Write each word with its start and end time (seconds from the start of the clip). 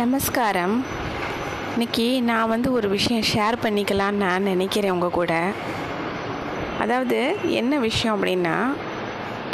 நமஸ்காரம். 0.00 0.74
இன்னைக்கு 1.72 2.06
நான் 2.28 2.50
வந்து 2.52 2.68
ஒரு 2.76 2.86
விஷயம் 2.94 3.26
ஷேர் 3.32 3.56
பண்ணிக்கலான்னு 3.64 4.22
நான் 4.22 4.48
நினைக்கிறேன் 4.50 4.94
உங்கள் 4.94 5.14
கூட. 5.18 5.32
அதாவது 6.82 7.18
என்ன 7.60 7.78
விஷயம் 7.84 8.14
அப்படின்னா 8.16 8.54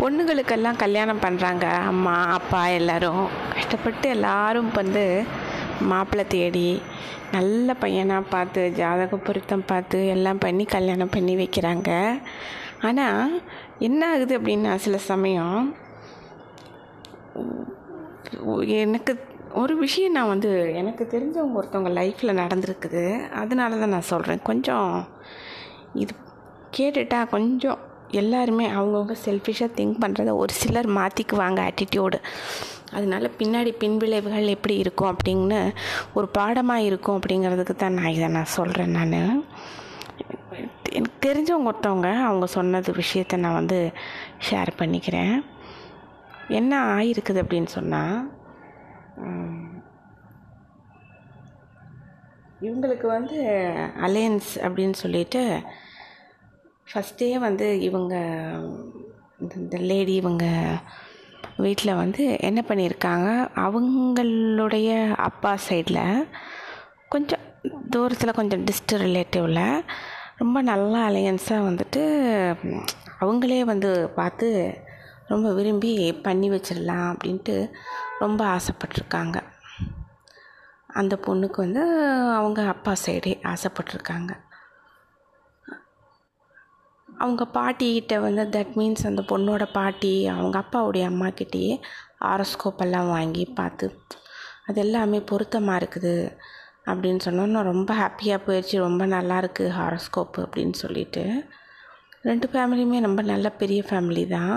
பொண்ணுகளுக்கெல்லாம் 0.00 0.80
கல்யாணம் 0.84 1.22
பண்ணுறாங்க 1.24 1.66
அம்மா 1.90 2.14
அப்பா 2.38 2.62
எல்லோரும். 2.78 3.24
கஷ்டப்பட்டு 3.54 4.08
எல்லாரும் 4.16 4.70
வந்து 4.80 5.04
மாப்பிள்ளை 5.90 6.24
தேடி 6.36 6.70
நல்ல 7.36 7.74
பையனாக 7.84 8.30
பார்த்து 8.34 8.64
ஜாதக 8.80 9.18
பொருத்தம் 9.28 9.68
பார்த்து 9.72 10.00
எல்லாம் 10.16 10.42
பண்ணி 10.46 10.66
கல்யாணம் 10.76 11.14
பண்ணி 11.16 11.34
வைக்கிறாங்க. 11.42 11.90
ஆனால் 12.88 13.42
என்ன 13.88 14.00
ஆகுது 14.12 14.34
அப்படின்னா 14.38 14.74
சில 14.86 14.98
சமயம் 15.10 15.60
எனக்கு 18.82 19.12
ஒரு 19.54 19.76
விஷயம் 19.76 20.12
நான் 20.12 20.28
வந்து 20.28 20.74
எனக்கு 20.74 21.04
தெரிஞ்சவங்க 21.10 21.58
ஒருத்தவங்க 21.60 21.90
லைஃப்பில் 21.90 22.40
நடந்திருக்குது. 22.40 23.30
அதனால 23.30 23.76
தான் 23.76 23.88
நான் 23.88 24.00
சொல்கிறேன் 24.00 24.42
கொஞ்சம் 24.42 25.08
இது 25.94 26.14
கேட்டுட்டா 26.76 27.28
கொஞ்சம் 27.28 27.78
எல்லாருமே 28.10 28.66
அவங்கவுங்க 28.68 29.14
செல்ஃபிஷாக 29.24 29.76
திங்க் 29.76 30.00
பண்ணுறத 30.00 30.36
ஒரு 30.36 30.52
சிலர் 30.52 30.88
மாற்றிக்குவாங்க 30.88 31.68
ஆட்டிடியூடு 31.68 32.18
அதனால 32.92 33.30
பின்னாடி 33.38 33.74
பின்விளைவுகள் 33.78 34.46
எப்படி 34.46 34.76
இருக்கும் 34.76 35.16
அப்படின்னு 35.16 35.72
ஒரு 36.14 36.28
பாடமாக 36.28 36.80
இருக்கும் 36.80 37.18
அப்படிங்கிறதுக்கு 37.18 37.76
தான் 37.76 37.92
நான் 37.92 38.06
இதை 38.06 38.28
நான் 38.28 38.44
சொல்கிறேன் 38.44 38.90
நான். 38.90 39.44
எனக்கு 40.92 41.28
தெரிஞ்சவங்க 41.28 41.70
ஒருத்தவங்க 41.70 42.22
அவங்க 42.22 42.46
சொன்னது 42.46 42.92
விஷயத்த 42.92 43.36
நான் 43.36 43.54
வந்து 43.54 43.92
ஷேர் 44.50 44.70
பண்ணிக்கிறேன். 44.78 45.44
என்ன 46.48 46.96
ஆயிருக்குது 46.96 47.42
அப்படின்னு 47.44 47.66
சொன்னால் 47.66 48.38
இவங்களுக்கு 52.60 53.06
வந்து 53.06 53.38
அலையன்ஸ் 54.00 54.50
அப்படின்னு 54.58 54.96
சொல்லிட்டு 54.96 55.42
ஃபஸ்ட்டே 56.86 57.30
வந்து 57.38 57.66
இவங்க 57.80 58.14
இந்த 59.40 59.76
லேடி 59.80 60.14
இவங்க 60.14 60.46
வீட்டில் 61.58 61.92
வந்து 61.94 62.22
என்ன 62.40 62.60
பண்ணியிருக்காங்க 62.68 63.28
அவங்களுடைய 63.56 64.90
அப்பா 65.20 65.52
சைடில் 65.68 66.02
கொஞ்சம் 67.08 67.44
தூரத்தில் 67.90 68.38
கொஞ்சம் 68.38 68.64
டிஸ்ட் 68.64 68.94
ரிலேட்டிவில் 68.96 69.64
ரொம்ப 70.38 70.58
நல்ல 70.62 70.92
அலையன்ஸாக 71.08 71.66
வந்துட்டு 71.66 72.02
அவங்களே 73.20 73.62
வந்து 73.64 73.90
பார்த்து 74.14 74.48
ரொம்ப 75.30 75.48
விரும்பி 75.58 75.90
பண்ணி 76.26 76.50
வச்சிடலாம் 76.50 77.06
அப்படின்ட்டு 77.12 77.56
ரொம்ப 78.22 78.40
ஆசைப்பட்டிருக்காங்க. 78.56 79.38
அந்த 81.00 81.14
பொண்ணுக்கு 81.26 81.58
வந்து 81.64 81.82
அவங்க 82.38 82.60
அப்பா 82.74 82.92
சைடே 83.04 83.32
ஆசைப்பட்டிருக்காங்க. 83.52 84.32
அவங்க 87.08 87.42
பாட்டிக்கிட்ட 87.56 88.14
வந்து 88.24 88.42
தட் 88.56 88.74
மீன்ஸ் 88.78 89.08
அந்த 89.08 89.22
பொண்ணோட 89.30 89.64
பாட்டி 89.78 90.12
அவங்க 90.34 90.56
அப்பாவுடைய 90.62 91.04
அம்மாக்கிட்டேயே 91.12 91.74
ஆரோஸ்கோப் 92.30 92.82
எல்லாம் 92.84 93.10
வாங்கி 93.16 93.44
பார்த்து 93.58 93.86
அது 94.68 94.78
எல்லாமே 94.84 95.18
பொருத்தமாக 95.30 95.80
இருக்குது 95.80 96.14
அப்படின்னு 96.90 97.20
சொன்னோன்னா 97.26 97.60
ரொம்ப 97.70 97.90
ஹாப்பியாக 98.00 98.44
போயிடுச்சு 98.46 98.76
ரொம்ப 98.86 99.02
நல்லா 99.14 99.36
இருக்குது 99.42 99.74
ஹாரோஸ்கோப்பு 99.78 100.40
அப்படின்னு 100.44 100.76
சொல்லிட்டு. 100.84 101.24
ரெண்டு 102.28 102.46
ஃபேமிலியுமே 102.52 102.98
ரொம்ப 103.06 103.22
நல்ல 103.32 103.46
பெரிய 103.60 103.80
ஃபேமிலி 103.88 104.24
தான். 104.36 104.56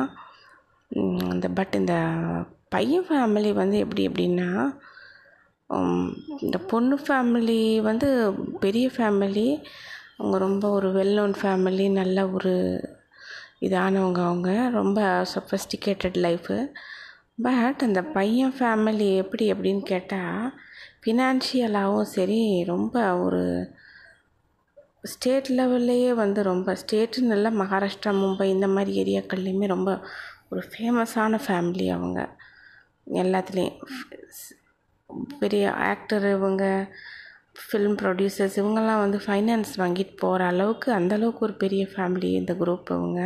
இந்த 0.95 1.47
பட் 1.49 1.75
இந்த 1.75 1.93
பையன் 2.69 3.05
ஃபேமிலி 3.09 3.53
வந்து 3.53 3.77
எப்படி 3.77 4.07
எப்படின்னா 4.07 4.49
இந்த 6.41 6.57
பொண்ணு 6.67 6.95
ஃபேமிலி 7.07 7.81
வந்து 7.81 8.07
பெரிய 8.59 8.89
ஃபேமிலி 8.97 9.47
அவங்க 10.17 10.37
ரொம்ப 10.37 10.69
ஒரு 10.69 10.89
வெல் 10.91 11.15
நோன் 11.17 11.35
ஃபேமிலி 11.41 11.89
நல்ல 11.91 12.29
ஒரு 12.29 12.53
இதானவங்க 13.61 14.19
அவங்க 14.19 14.69
ரொம்ப 14.69 15.25
சொஃபஸ்டிகேட்டட் 15.35 16.17
லைஃபு 16.17 16.57
பட் 17.41 17.83
அந்த 17.83 18.01
பையன் 18.13 18.53
ஃபேமிலி 18.59 19.15
எப்படி 19.15 19.53
அப்படின்னு 19.53 19.83
கேட்டால் 19.83 20.51
ஃபினான்ஷியலாகவும் 21.01 22.11
சரி 22.11 22.63
ரொம்ப 22.63 23.17
ஒரு 23.17 23.71
ஸ்டேட் 25.03 25.49
லெவல்லையே 25.49 26.11
வந்து 26.13 26.43
ரொம்ப 26.43 26.77
ஸ்டேட்டுன்னு 26.85 27.31
இல்லை 27.31 27.51
மகாராஷ்டிரா 27.51 28.11
மும்பை 28.19 28.43
இந்த 28.43 28.67
மாதிரி 28.67 28.91
ஏரியாக்கள்லேயுமே 29.03 29.67
ரொம்ப 29.67 29.91
ஒரு 30.53 30.63
ஃபேமஸான 30.71 31.39
ஃபேமிலி 31.47 31.87
அவங்க. 31.89 32.19
எல்லாத்துலேயும். 33.23 33.79
பெரிய 35.39 35.73
ஆக்டர் 35.73 36.25
இவங்க 36.37 36.63
ஃபிலிம் 37.61 37.97
ப்ரொடியூசர்ஸ் 38.01 38.57
இவங்கெல்லாம் 38.61 39.01
வந்து 39.03 39.19
ஃபைனான்ஸ் 39.25 39.71
வாங்கிட்டு 39.77 40.17
போகிற 40.17 40.45
அளவுக்கு 40.45 40.93
அந்தளவுக்கு 40.93 41.39
ஒரு 41.39 41.53
பெரிய 41.53 41.87
ஃபேமிலி 41.93 42.31
இந்த 42.33 42.53
குரூப் 42.53 42.91
இவங்க. 42.91 43.21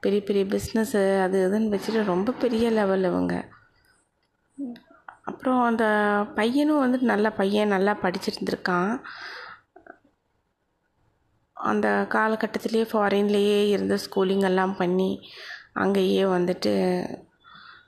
பெரிய 0.00 0.20
பெரிய 0.22 0.44
பிஸ்னஸ்ஸு 0.44 1.20
அது 1.20 1.38
இதுன்னு 1.48 1.72
வச்சுட்டு 1.74 2.04
ரொம்ப 2.04 2.32
பெரிய 2.32 2.70
லெவல் 2.70 3.04
இவங்க. 3.04 3.34
அப்புறம் 5.24 5.62
அந்த 5.62 5.84
பையனும் 6.34 6.78
வந்து 6.78 6.98
நல்ல 6.98 7.32
பையன் 7.32 7.68
நல்லா 7.68 7.98
படிச்சிருந்துருக்கான். 8.02 8.92
அந்த 11.52 12.06
காலகட்டத்திலே 12.08 12.82
ஃபாரின்லேயே 12.92 13.68
இருந்து 13.68 13.98
ஸ்கூலிங் 14.04 14.44
எல்லாம் 14.44 14.76
பண்ணி 14.76 15.10
அங்கேயே 15.72 16.24
வந்துட்டு 16.24 16.72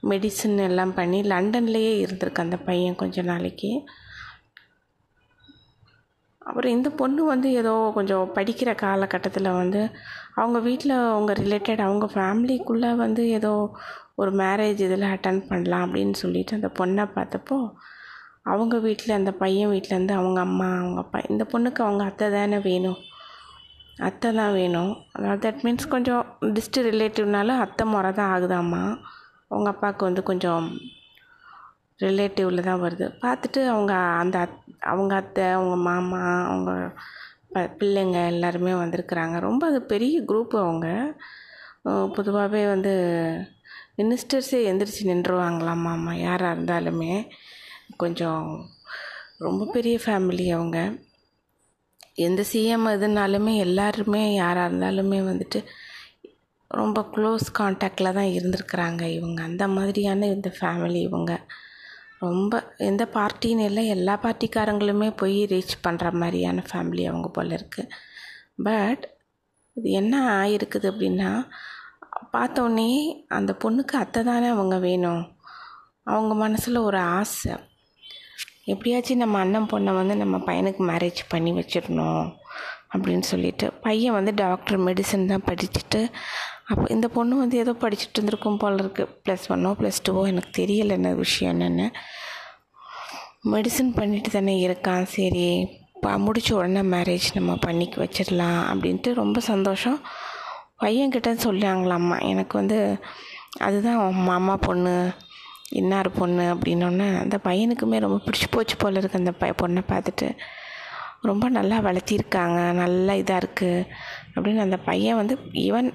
மெடிசன் 0.02 0.58
எல்லாம் 0.58 0.94
பண்ணி 0.94 1.20
லண்டன்லேயே 1.22 1.92
இருந்திருக்கு 2.04 2.34
அந்த 2.34 2.56
பையன் 2.56 2.96
கொஞ்ச 2.96 3.22
நாளைக்கு. 3.22 3.82
அப்புறம் 6.38 6.72
இந்த 6.72 6.90
பொண்ணு 6.90 7.24
வந்து 7.24 7.52
ஏதோ 7.52 7.92
கொஞ்சம் 7.94 8.30
படிக்கிற 8.34 8.74
காலகட்டத்தில் 8.74 9.50
வந்து 9.52 9.90
அவங்க 10.34 10.58
வீட்டில் 10.58 10.90
அவங்க 10.90 11.32
ரிலேட்டட் 11.32 11.80
அவங்க 11.80 12.06
ஃபேமிலிக்குள்ளே 12.06 12.96
வந்து 12.96 13.28
ஏதோ 13.28 13.70
ஒரு 14.14 14.30
மேரேஜ் 14.32 14.80
இதில் 14.80 15.02
அட்டன் 15.02 15.46
பண்ணலாம் 15.46 15.84
அப்படின்னு 15.86 16.12
சொல்லிட்டு 16.12 16.54
அந்த 16.54 16.70
பொண்ணை 16.78 17.04
பார்த்தப்போ 17.14 17.72
அவங்க 18.42 18.78
வீட்டில் 18.78 19.14
அந்த 19.14 19.32
பையன் 19.32 19.70
வீட்டிலேருந்து 19.70 20.12
அவங்க 20.12 20.40
அம்மா 20.40 20.76
அவங்க 20.76 21.00
அப்பா 21.00 21.20
இந்த 21.28 21.46
பொண்ணுக்கு 21.52 21.80
அவங்க 21.80 22.04
அத்தை 22.04 22.30
தானே 22.30 22.58
வேணும். 22.58 22.96
அத்தை 24.08 24.28
தான் 24.38 24.54
வேணும். 24.58 24.92
அதாவது 25.16 25.40
தட் 25.46 25.62
மீன்ஸ் 25.64 25.92
கொஞ்சம் 25.94 26.22
டிஸ்ட் 26.56 26.78
ரிலேட்டிவ்னால 26.88 27.56
அத்தை 27.64 27.84
முறை 27.92 28.10
தான் 28.18 28.32
ஆகுதாம்மா. 28.34 28.82
உங்கள் 29.56 29.72
அப்பாவுக்கு 29.74 30.04
வந்து 30.08 30.22
கொஞ்சம் 30.30 30.66
ரிலேட்டிவில் 32.04 32.66
தான் 32.68 32.82
வருது. 32.84 33.06
பார்த்துட்டு 33.24 33.60
அவங்க 33.74 33.94
அந்த 34.22 34.36
அத் 34.44 34.58
அவங்க 34.92 35.12
அத்தை 35.20 35.46
அவங்க 35.56 35.76
மாமா 35.88 36.20
அவங்க 36.50 36.72
ப 37.54 37.62
பிள்ளைங்க 37.78 38.18
எல்லாருமே 38.32 38.72
வந்திருக்குறாங்க. 38.82 39.36
ரொம்ப 39.48 39.62
அது 39.66 39.78
பெரிய 39.92 40.16
குரூப்பு 40.30 40.56
அவங்க. 40.64 40.88
பொதுவாகவே 42.16 42.62
வந்து 42.74 42.92
மினிஸ்டர்ஸே 43.98 44.60
எந்திரிச்சு 44.70 45.02
நின்றுவாங்களாம்மா 45.10 46.12
யாராக 46.26 46.54
இருந்தாலுமே 46.56 47.14
கொஞ்சம் 48.02 48.46
ரொம்ப 49.46 49.62
பெரிய 49.76 49.96
ஃபேமிலி 50.04 50.46
அவங்க. 50.56 50.78
எந்த 52.14 52.44
சிஎம் 52.52 52.86
எதுனாலுமே 52.96 53.56
எல்லாருமே 53.56 54.34
யாராக 54.34 54.74
இருந்தாலுமே 54.74 55.18
வந்துட்டு 55.30 55.64
ரொம்ப 56.68 57.08
க்ளோஸ் 57.14 57.46
காண்டாக்டில் 57.58 58.12
தான் 58.12 58.32
இருந்திருக்கிறாங்க 58.38 59.02
இவங்க. 59.02 59.42
அந்த 59.42 59.68
மாதிரியான 59.68 60.26
இந்த 60.26 60.54
ஃபேமிலி 60.60 61.00
இவங்க. 61.00 61.46
ரொம்ப 62.18 62.74
எந்த 62.76 63.08
பார்ட்டின்னு 63.14 63.64
இல்லை 63.64 63.86
எல்லா 63.86 64.18
பார்ட்டிக்காரங்களுமே 64.22 65.16
போய் 65.16 65.44
ரீச் 65.44 65.74
பண்ணுற 65.88 66.12
மாதிரியான 66.12 66.64
ஃபேமிலி 66.72 67.06
அவங்க 67.06 67.28
போல் 67.28 67.50
இருக்குது 67.50 67.88
பட் 68.62 69.18
இது 69.72 69.90
என்ன 69.90 70.42
ஆயிருக்குது 70.42 70.86
அப்படின்னா 70.92 71.48
பார்த்தோன்னே 72.32 73.22
அந்த 73.28 73.56
பொண்ணுக்கு 73.64 73.96
அத்தை 74.02 74.24
தானே 74.24 74.46
அவங்க 74.46 74.78
வேணும். 74.78 75.36
அவங்க 76.02 76.34
மனசில் 76.34 76.76
ஒரு 76.76 76.98
ஆசை. 76.98 77.52
எப்படியாச்சும் 78.66 79.18
நம்ம 79.18 79.38
அண்ணன் 79.38 79.70
பொண்ணை 79.72 79.92
வந்து 79.94 80.16
நம்ம 80.16 80.36
பையனுக்கு 80.38 80.82
மேரேஜ் 80.90 81.20
பண்ணி 81.28 81.52
வச்சிடணும் 81.52 82.24
அப்படின்னு 82.94 83.24
சொல்லிட்டு 83.32 83.66
பையன் 83.84 84.12
வந்து 84.12 84.32
டாக்டர் 84.34 84.78
மெடிசன் 84.86 85.26
தான் 85.26 85.46
படிச்சுட்டு 85.48 86.00
அப்போ 86.70 86.84
இந்த 86.88 87.08
பொண்ணு 87.08 87.36
வந்து 87.36 87.56
ஏதோ 87.58 87.72
படிச்சுட்டு 87.82 88.16
இருந்திருக்கும் 88.16 88.56
போல் 88.56 88.80
இருக்குது 88.82 89.12
ப்ளஸ் 89.24 89.44
ஒன்னோ 89.48 89.70
ப்ளஸ் 89.80 90.02
டூவோ 90.08 90.22
எனக்கு 90.26 90.50
தெரியலை 90.60 90.92
என்ன 90.98 91.12
விஷயம் 91.14 91.52
என்னென்னு. 91.54 91.86
மெடிசன் 93.52 93.92
பண்ணிட்டு 93.98 94.30
தானே 94.30 94.54
இருக்கான். 94.66 95.02
சரி 95.14 95.46
முடிச்ச 96.26 96.50
உடனே 96.52 96.82
மேரேஜ் 96.96 97.26
நம்ம 97.34 97.56
பண்ணி 97.56 97.86
வச்சிடலாம் 97.96 98.60
அப்படின்ட்டு 98.70 99.10
ரொம்ப 99.14 99.40
சந்தோஷம். 99.40 99.98
பையன்கிட்ட 100.82 101.30
சொல்லியாங்களாம்மா 101.46 102.18
எனக்கு 102.32 102.54
வந்து 102.58 102.78
அதுதான் 103.60 104.00
மாமா 104.28 104.56
பொண்ணு. 104.56 104.94
இன்னார் 105.72 106.08
பொண்ணு 106.10 106.54
அப்படின்னோடனே 106.54 107.18
அந்த 107.18 107.38
பையனுக்குமே 107.44 107.98
ரொம்ப 107.98 108.20
பிடிச்சி 108.26 108.46
போச்சு 108.50 108.76
போல் 108.76 108.94
இருக்குது 108.94 109.20
அந்த 109.22 109.32
ப 109.32 109.46
பொண்ணை 109.46 109.82
பார்த்துட்டு. 109.88 110.36
ரொம்ப 111.22 111.48
நல்லா 111.48 111.78
வளர்த்திருக்காங்க 111.78 112.72
நல்லா 112.72 113.12
இதாக 113.12 113.40
இருக்குது 113.42 113.86
அப்படின்னு 114.34 114.58
அந்த 114.58 114.78
பையன் 114.78 115.16
வந்து 115.16 115.38
ஈவன் 115.52 115.92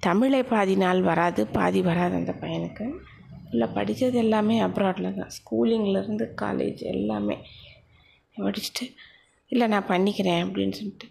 தமிழை 0.00 0.42
பாதி 0.42 0.76
நாள் 0.76 1.02
வராது 1.02 1.46
பாதி 1.46 1.82
வராது 1.82 2.14
அந்த 2.14 2.34
பையனுக்கு. 2.40 2.86
இல்லை 3.50 3.68
படித்தது 3.68 4.18
எல்லாமே 4.18 4.62
அப்ராடில் 4.62 5.14
தான். 5.14 5.30
ஸ்கூலிங்லேருந்து 5.38 6.26
காலேஜ் 6.42 6.82
எல்லாமே. 6.82 7.38
படிச்சுட்டு 8.36 8.94
இல்லை 9.48 9.66
நான் 9.66 9.88
பண்ணிக்கிறேன் 9.88 10.42
அப்படின்னு 10.46 10.72
சொல்லிட்டு. 10.72 11.06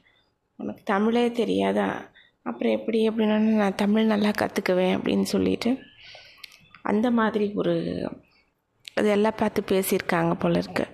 உனக்கு 0.55 0.81
தமிழே 0.83 1.31
தெரியாதா? 1.31 2.09
அப்புறம் 2.43 2.71
எப்படி? 2.71 3.09
எப்படின்னா 3.09 3.37
நான் 3.37 3.75
தமிழ் 3.75 4.05
நல்லா 4.05 4.29
கற்றுக்குவேன் 4.29 4.95
அப்படின்னு 4.97 5.21
சொல்லிட்டு 5.21 5.77
அந்த 6.91 7.07
மாதிரி 7.19 7.47
ஒரு 7.61 7.75
இதெல்லாம் 8.99 9.39
பார்த்து 9.41 9.61
பேசியிருக்காங்க 9.71 10.33
போல 10.39 10.57
இருக்கு. 10.63 10.85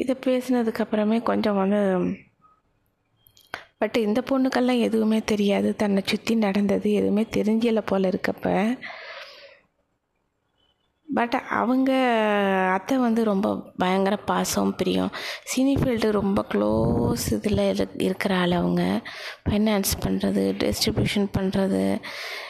இதை 0.00 0.14
பேசினதுக்கப்புறமே 0.26 1.18
கொஞ்சம் 1.30 1.60
வந்து 1.62 1.80
பட் 3.80 3.96
இந்த 4.06 4.20
பொண்ணுக்கெல்லாம் 4.30 4.80
எதுவுமே 4.88 5.18
தெரியாது. 5.32 5.68
தன்னை 5.82 6.00
சுற்றி 6.06 6.34
நடந்தது 6.46 6.88
எதுவுமே 6.92 7.22
தெரிஞ்சல 7.36 7.80
போல் 7.86 8.10
இருக்கப்ப. 8.10 8.48
பட் 11.08 11.36
அவங்க 11.60 11.90
அத்தை 12.74 12.96
வந்து 13.04 13.22
ரொம்ப 13.30 13.48
பயங்கர 13.76 14.16
பாசம் 14.30 14.74
பிரியம். 14.76 15.10
சினி 15.50 15.72
ஃபீல்டு 15.80 16.10
ரொம்ப 16.18 16.40
க்ளோஸ் 16.52 17.24
இதில் 17.30 17.62
இருக்கிற 18.08 18.34
ஆள் 18.42 18.54
அவங்க. 18.60 18.82
ஃபைனான்ஸ் 19.48 19.92
பண்ணுறது 20.04 20.44
டிஸ்ட்ரிபியூஷன் 20.62 21.28
பண்ணுறது 21.38 21.82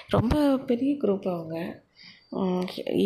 ரொம்ப 0.09 0.35
பெரிய 0.71 0.91
குரூப் 1.03 1.29
அவங்க. 1.37 1.55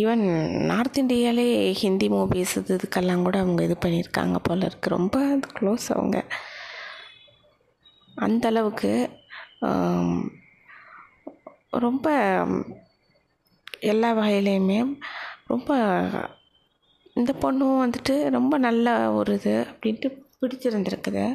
ஈவன் 0.01 0.23
நார்த் 0.71 0.99
இந்தியாலே 1.03 1.47
ஹிந்தி 1.81 2.09
மூவிஸ் 2.09 2.53
இது 2.61 2.79
இதுக்கெல்லாம் 2.79 3.23
கூட 3.23 3.37
அவங்க 3.39 3.61
இது 3.69 3.77
பண்ணியிருக்காங்க 3.85 4.39
போல் 4.43 4.67
இருக்குது 4.69 4.95
ரொம்ப 4.97 5.19
க்ளோஸ் 5.57 5.87
அவங்க. 5.95 6.17
அந்தளவுக்கு 8.27 8.93
ரொம்ப 11.85 12.07
எல்லா 13.93 14.11
வகையிலையுமே 14.19 14.79
ரொம்ப 15.47 15.71
இந்த 17.15 17.33
பொண்ணும் 17.43 17.81
வந்துட்டு 17.85 18.15
ரொம்ப 18.37 18.55
நல்ல 18.59 18.97
ஒரு 19.13 19.33
இது 19.41 19.55
அப்படின்ட்டு 19.71 20.09
பிடிச்சிருந்துருக்குது. 20.41 21.27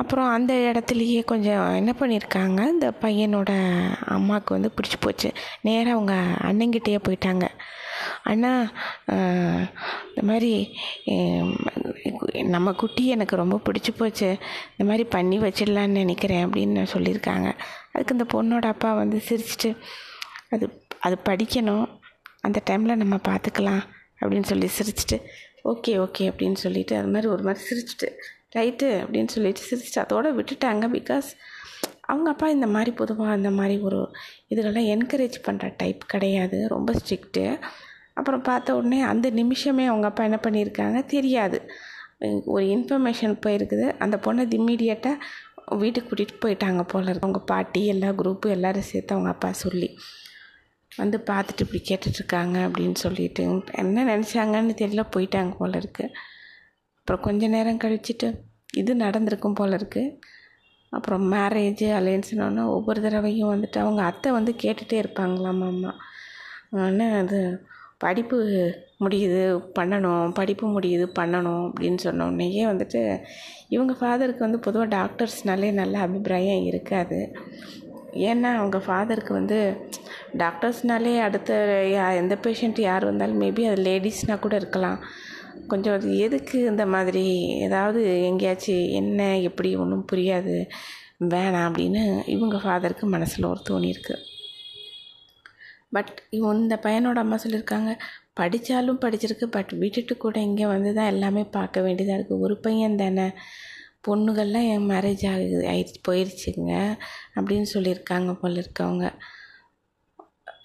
அப்புறம் 0.00 0.28
அந்த 0.36 0.52
இடத்துலையே 0.68 1.20
கொஞ்சம் 1.30 1.66
என்ன 1.80 1.92
பண்ணியிருக்காங்க 2.00 2.60
இந்த 2.74 2.88
பையனோட 3.00 3.50
அம்மாவுக்கு 4.16 4.54
வந்து 4.56 4.70
பிடிச்சி 4.76 4.98
போச்சு. 5.00 5.28
நேராக 5.66 5.94
அவங்க 5.96 6.14
அண்ணங்கிட்டேயே 6.48 6.98
போயிட்டாங்க. 7.06 7.46
அண்ணா 8.30 8.52
இந்த 10.08 10.22
மாதிரி 10.30 10.52
நம்ம 12.54 12.72
குட்டி 12.82 13.04
எனக்கு 13.14 13.40
ரொம்ப 13.42 13.56
பிடிச்சி 13.66 13.92
போச்சு. 13.98 14.28
இந்த 14.70 14.86
மாதிரி 14.90 15.04
பண்ணி 15.14 15.38
வச்சிடலான்னு 15.38 16.00
நினைக்கிறேன் 16.02 16.44
அப்படின்னு 16.46 16.86
சொல்லியிருக்காங்க. 16.94 17.48
அதுக்கு 17.92 18.16
இந்த 18.18 18.26
பொண்ணோட 18.34 18.66
அப்பா 18.74 18.90
வந்து 19.02 19.20
சிரிச்சிட்டு 19.28 19.70
அது 20.54 20.66
அது 21.06 21.16
படிக்கணும். 21.28 21.86
அந்த 22.46 22.58
டைமில் 22.70 23.00
நம்ம 23.02 23.16
பார்த்துக்கலாம். 23.28 23.82
அப்படின்னு 24.20 24.48
சொல்லி 24.50 24.68
சிரிச்சிட்டு 24.78 25.16
ஓகே 25.70 25.92
ஓகே 26.04 26.24
அப்படின்னு 26.30 26.58
சொல்லிட்டு 26.64 26.94
அது 26.96 27.08
மாதிரி 27.14 27.28
ஒரு 27.34 27.42
மாதிரி 27.42 27.60
சிரிச்சிட்டு 27.68 28.08
ரைட்டு 28.56 28.88
அப்படின்னு 29.02 29.28
சொல்லிட்டு 29.28 29.60
சிரிச்சு 29.70 29.98
அதோடு 29.98 30.30
விட்டுட்டாங்க 30.38 30.84
பிகாஸ் 30.96 31.28
அவங்க 32.00 32.30
அப்பா 32.30 32.48
இந்த 32.48 32.66
மாதிரி 32.66 32.90
பொதுவாக 32.90 33.36
இந்த 33.36 33.50
மாதிரி 33.50 33.78
ஒரு 33.78 34.12
இதுகளெலாம் 34.50 34.90
என்கரேஜ் 34.94 35.36
பண்ணுற 35.46 35.74
டைப் 35.76 36.02
கிடையாது. 36.06 36.68
ரொம்ப 36.68 36.92
ஸ்ட்ரிக்ட்டு 36.92 37.60
அப்புறம் 38.14 38.42
பார்த்த 38.42 38.76
உடனே 38.76 39.00
அந்த 39.02 39.30
நிமிஷமே 39.30 39.86
அவங்க 39.86 40.06
அப்பா 40.06 40.24
என்ன 40.24 40.38
பண்ணியிருக்காங்க? 40.42 41.04
தெரியாது. 41.04 41.70
ஒரு 42.44 42.64
இன்ஃபர்மேஷன் 42.64 43.34
போயிருக்குது. 43.46 43.96
அந்த 43.98 44.16
பொண்ணை 44.16 44.44
இம்மீடியட்டாக 44.58 45.76
வீட்டுக்கு 45.76 46.08
கூட்டிகிட்டு 46.10 46.42
போயிட்டாங்க 46.44 46.82
போல 46.82 47.04
இருக்கு. 47.04 47.26
அவங்க 47.26 47.38
பாட்டி 47.38 47.86
எல்லா 47.86 48.08
குரூப்பு 48.08 48.48
எல்லோரும் 48.48 48.88
சேர்த்து 48.90 49.14
அவங்க 49.14 49.30
அப்பா 49.30 49.52
சொல்லி 49.52 49.98
வந்து 50.96 51.22
பார்த்துட்டு 51.26 51.62
இப்படி 51.64 51.80
கேட்டுட்ருக்காங்க 51.88 52.56
அப்படின்னு 52.66 52.94
சொல்லிட்டு 52.94 53.62
என்ன 53.72 54.04
நினச்சாங்கன்னு 54.04 54.74
தெரியல 54.82 55.02
போயிட்டாங்க 55.16 55.54
போல 55.58 55.78
இருக்குது 55.78 56.14
அப்புறம் 56.98 57.20
கொஞ்ச 57.20 57.46
நேரம் 57.46 57.78
கழிச்சுட்டு 57.78 58.28
இது 58.80 58.92
நடந்திருக்கும் 59.04 59.58
போல 59.60 59.78
இருக்குது 59.78 60.14
அப்புறம் 60.92 61.24
மேரேஜ் 61.32 61.86
அலையன்ஸ்னு 61.98 62.64
ஒவ்வொரு 62.74 63.00
தடவையும் 63.06 63.52
வந்துட்டு 63.54 63.78
அவங்க 63.84 64.02
அத்தை 64.02 64.28
வந்து 64.32 64.52
கேட்டுகிட்டே 64.62 64.98
இருப்பாங்களாம் 65.02 65.62
அம்மா 65.70 65.92
ஆனால் 66.84 67.16
அது 67.22 67.40
படிப்பு 68.04 68.38
முடியுது 69.04 69.42
பண்ணணும் 69.78 70.32
படிப்பு 70.38 70.66
முடியுது 70.76 71.06
பண்ணணும் 71.18 71.64
அப்படின்னு 71.68 72.00
சொன்னோடனேயே 72.04 72.62
வந்துட்டு 72.70 73.00
இவங்க 73.74 73.92
ஃபாதருக்கு 74.00 74.46
வந்து 74.46 74.60
பொதுவாக 74.66 74.88
டாக்டர்ஸ்னாலே 74.96 75.70
நல்ல 75.80 75.98
அபிப்பிராயம் 76.06 76.66
இருக்காது. 76.70 77.20
ஏன்னா 78.28 78.50
அவங்க 78.60 78.78
ஃபாதருக்கு 78.86 79.32
வந்து 79.32 79.58
டாக்டர்ஸ்னாலே 80.42 81.14
அடுத்த 81.26 81.52
யா 81.94 82.04
எந்த 82.20 82.34
பேஷண்ட் 82.44 82.80
யார் 82.80 83.04
வந்தாலும் 83.04 83.40
மேபி 83.40 83.64
அது 83.70 83.80
லேடிஸ்னால் 83.88 84.44
கூட 84.44 84.54
இருக்கலாம். 84.56 84.98
கொஞ்சம் 85.68 85.94
அது 85.94 86.18
எதுக்கு 86.18 86.58
இந்த 86.64 86.86
மாதிரி? 86.86 87.24
ஏதாவது 87.58 88.00
எங்கேயாச்சும் 88.22 88.86
என்ன 88.92 89.38
எப்படி? 89.40 89.76
ஒன்றும் 89.76 90.08
புரியாது. 90.12 90.56
வேணாம் 91.24 91.66
அப்படின்னு 91.68 92.02
இவங்க 92.26 92.56
ஃபாதருக்கு 92.56 93.06
மனசில் 93.06 93.44
ஒரு 93.44 93.60
தோணியிருக்கு 93.68 94.16
பட் 95.92 96.10
இவன் 96.30 96.60
இந்த 96.60 96.76
பையனோட 96.82 97.18
அம்மா 97.18 97.36
சொல்லியிருக்காங்க 97.36 97.90
படித்தாலும் 98.34 99.00
படிச்சிருக்கு 99.00 99.46
பட் 99.46 99.72
விட்டுட்டு 99.72 100.14
கூட 100.16 100.36
இங்கே 100.40 100.66
வந்து 100.66 100.94
தான் 100.94 101.06
எல்லாமே 101.06 101.42
பார்க்க 101.48 101.80
வேண்டியதாக 101.80 102.18
இருக்குது 102.18 102.38
ஒரு 102.38 102.56
பையன் 102.60 102.96
தானே 102.96 103.26
பொண்ணுகள்லாம் 104.06 104.68
என் 104.72 104.90
மேரேஜ் 104.90 105.24
ஆகுது 105.30 105.64
ஆயிடுச்சு 105.66 106.00
போயிடுச்சுங்க 106.08 106.72
அப்படின்னு 107.36 107.68
சொல்லியிருக்காங்க 107.74 108.32
போல 108.32 108.60
இருக்கவங்க 108.60 109.06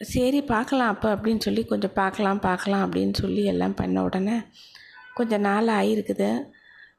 சரி 0.06 0.42
பார்க்கலாம் 0.42 0.88
அப்போ 0.88 1.16
அப்படின்னு 1.16 1.40
சொல்லி 1.40 1.64
கொஞ்சம் 1.64 1.96
பார்க்கலாம் 1.96 2.40
பார்க்கலாம் 2.40 2.84
அப்படின்னு 2.86 3.14
சொல்லி 3.14 3.44
எல்லாம் 3.44 3.76
பண்ண 3.76 4.04
உடனே 4.04 4.38
கொஞ்சம் 5.14 5.46
நாள் 5.50 5.70
ஆகிருக்குது 5.80 6.30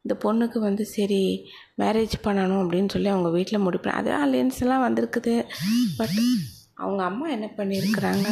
இந்த 0.05 0.15
பொண்ணுக்கு 0.25 0.59
வந்து 0.59 0.85
சரி 0.87 1.23
மேரேஜ் 1.81 2.15
பண்ணணும் 2.25 2.63
அப்படின்னு 2.63 2.89
சொல்லி 2.89 3.09
அவங்க 3.09 3.29
வீட்டில் 3.31 3.65
முடிப்பேன். 3.67 3.99
அது 4.01 4.11
அலையன்ஸ்லாம் 4.23 4.85
வந்திருக்குது. 4.87 5.35
பட் 5.99 6.19
அவங்க 6.83 7.03
அம்மா 7.05 7.27
என்ன 7.29 7.47
பண்ணியிருக்கிறாங்க? 7.57 8.29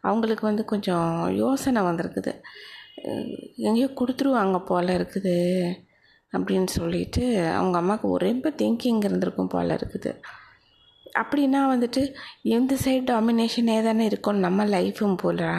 அவங்களுக்கு 0.00 0.44
வந்து 0.46 0.64
கொஞ்சம் 0.64 1.10
யோசனை 1.34 1.82
வந்திருக்குது. 1.82 2.32
எங்கேயோ 3.66 3.88
கொடுத்துருவாங்க 4.00 4.58
போல் 4.64 4.96
இருக்குது 4.98 5.36
அப்படின்னு 6.32 6.70
சொல்லிட்டு 6.78 7.24
அவங்க 7.50 7.76
அம்மாவுக்கு 7.78 8.08
ஒரே 8.08 8.28
ரொம்ப 8.30 8.50
திங்கிங் 8.60 9.02
இருந்திருக்கும் 9.08 9.52
போல் 9.54 9.76
இருக்குது. 9.78 10.10
அப்படின்னா 11.20 11.60
வந்துட்டு 11.72 12.02
இந்த 12.56 12.72
சைடு 12.84 13.04
டாமினேஷனே 13.10 13.76
தானே 13.84 14.04
இருக்கும் 14.04 14.42
நம்ம 14.46 14.64
லைஃபும் 14.74 15.20
போலா 15.22 15.52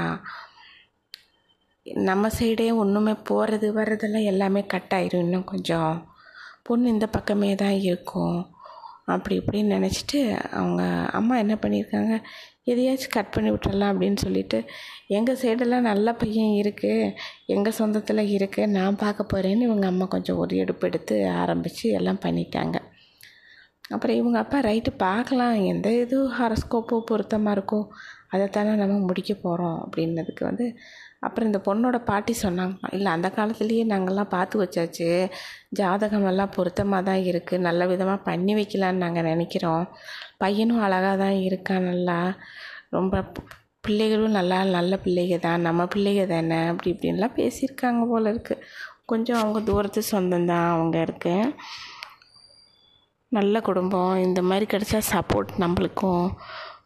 நம்ம 2.07 2.27
சைடே 2.27 2.67
ஒன்றுமே 2.75 3.13
போகிறது 3.29 3.67
வர்றதெல்லாம் 3.73 4.29
எல்லாமே 4.31 4.61
கட் 4.65 4.93
ஆயிரும் 4.93 5.23
இன்னும் 5.25 5.49
கொஞ்சம். 5.53 5.93
பொண்ணு 6.63 6.87
இந்த 6.89 7.07
பக்கமே 7.07 7.55
தான் 7.55 7.77
இருக்கும். 7.89 8.37
அப்படி 9.13 9.35
இப்படின்னு 9.39 9.75
நினச்சிட்டு 9.77 10.19
அவங்க 10.59 10.83
அம்மா 11.11 11.37
என்ன 11.37 11.55
பண்ணியிருக்காங்க? 11.61 12.13
எதையாச்சும் 12.71 13.13
கட் 13.13 13.31
பண்ணி 13.31 13.49
விட்டுறலாம் 13.51 13.93
அப்படின்னு 13.93 14.19
சொல்லிட்டு 14.23 14.59
எங்கள் 15.07 15.39
சைடெல்லாம் 15.41 15.87
நல்ல 15.91 16.13
பையன் 16.13 16.53
இருக்குது 16.61 17.13
எங்கள் 17.45 17.77
சொந்தத்தில் 17.79 18.31
இருக்குது 18.37 18.73
நான் 18.77 19.01
பார்க்க 19.03 19.31
போகிறேன்னு 19.33 19.67
இவங்க 19.69 19.87
அம்மா 19.87 20.05
கொஞ்சம் 20.05 20.37
ஒரு 20.37 20.55
எடுப்பு 20.55 20.87
எடுத்து 20.87 21.29
ஆரம்பித்து 21.29 21.89
எல்லாம் 21.89 22.23
பண்ணிட்டாங்க. 22.25 22.77
அப்புறம் 23.89 24.15
இவங்க 24.15 24.37
அப்பா 24.39 24.59
ரைட்டு 24.59 24.91
பார்க்கலாம். 24.97 25.57
எந்த 25.63 25.91
இது 25.91 26.17
ஹாரஸ்கோப்போ 26.39 26.99
பொருத்தமாக 26.99 27.55
இருக்கோ 27.57 27.81
அதை 28.29 28.47
தானே 28.47 28.75
நம்ம 28.75 28.95
முடிக்க 28.99 29.33
போகிறோம் 29.33 29.77
அப்படின்னதுக்கு 29.83 30.43
வந்து 30.43 30.65
அப்புறம் 31.27 31.49
இந்த 31.49 31.59
பொண்ணோட 31.67 31.97
பாட்டி 32.09 32.33
சொன்னாங்க 32.43 32.91
இல்லை 32.97 33.09
அந்த 33.15 33.27
காலத்துலேயே 33.37 33.83
நாங்கள்லாம் 33.91 34.33
பார்த்து 34.35 34.61
வச்சாச்சு. 34.63 35.09
ஜாதகமெல்லாம் 35.79 36.55
பொருத்தமாக 36.57 37.07
தான் 37.09 37.23
இருக்குது 37.31 37.65
நல்ல 37.67 37.87
விதமாக 37.93 38.25
பண்ணி 38.29 38.53
வைக்கலான்னு 38.59 39.03
நாங்கள் 39.05 39.29
நினைக்கிறோம். 39.31 39.85
பையனும் 40.43 40.83
அழகாக 40.87 41.15
தான் 41.23 41.37
இருக்கான் 41.47 41.87
நல்லா. 41.91 42.19
ரொம்ப 42.97 43.23
பிள்ளைகளும் 43.85 44.37
நல்லா 44.39 44.57
நல்ல 44.77 44.93
பிள்ளைங்க 45.03 45.35
தான். 45.47 45.65
நம்ம 45.67 45.81
பிள்ளைங்க 45.93 46.23
தானே? 46.35 46.61
அப்படி 46.71 46.89
இப்படின்லாம் 46.93 47.37
பேசியிருக்காங்க 47.39 48.01
போல் 48.11 48.31
இருக்குது 48.33 48.63
கொஞ்சம் 49.11 49.39
அவங்க 49.41 49.59
தூரத்து 49.69 50.01
சொந்தம் 50.13 50.49
தான் 50.53 50.65
அவங்க 50.73 50.97
இருக்கு. 51.07 51.35
நல்ல 53.37 53.59
குடும்பம். 53.67 54.15
இந்த 54.25 54.41
மாதிரி 54.49 54.65
கிடச்சா 54.73 54.99
சப்போர்ட் 55.13 55.51
நம்மளுக்கும். 55.63 56.25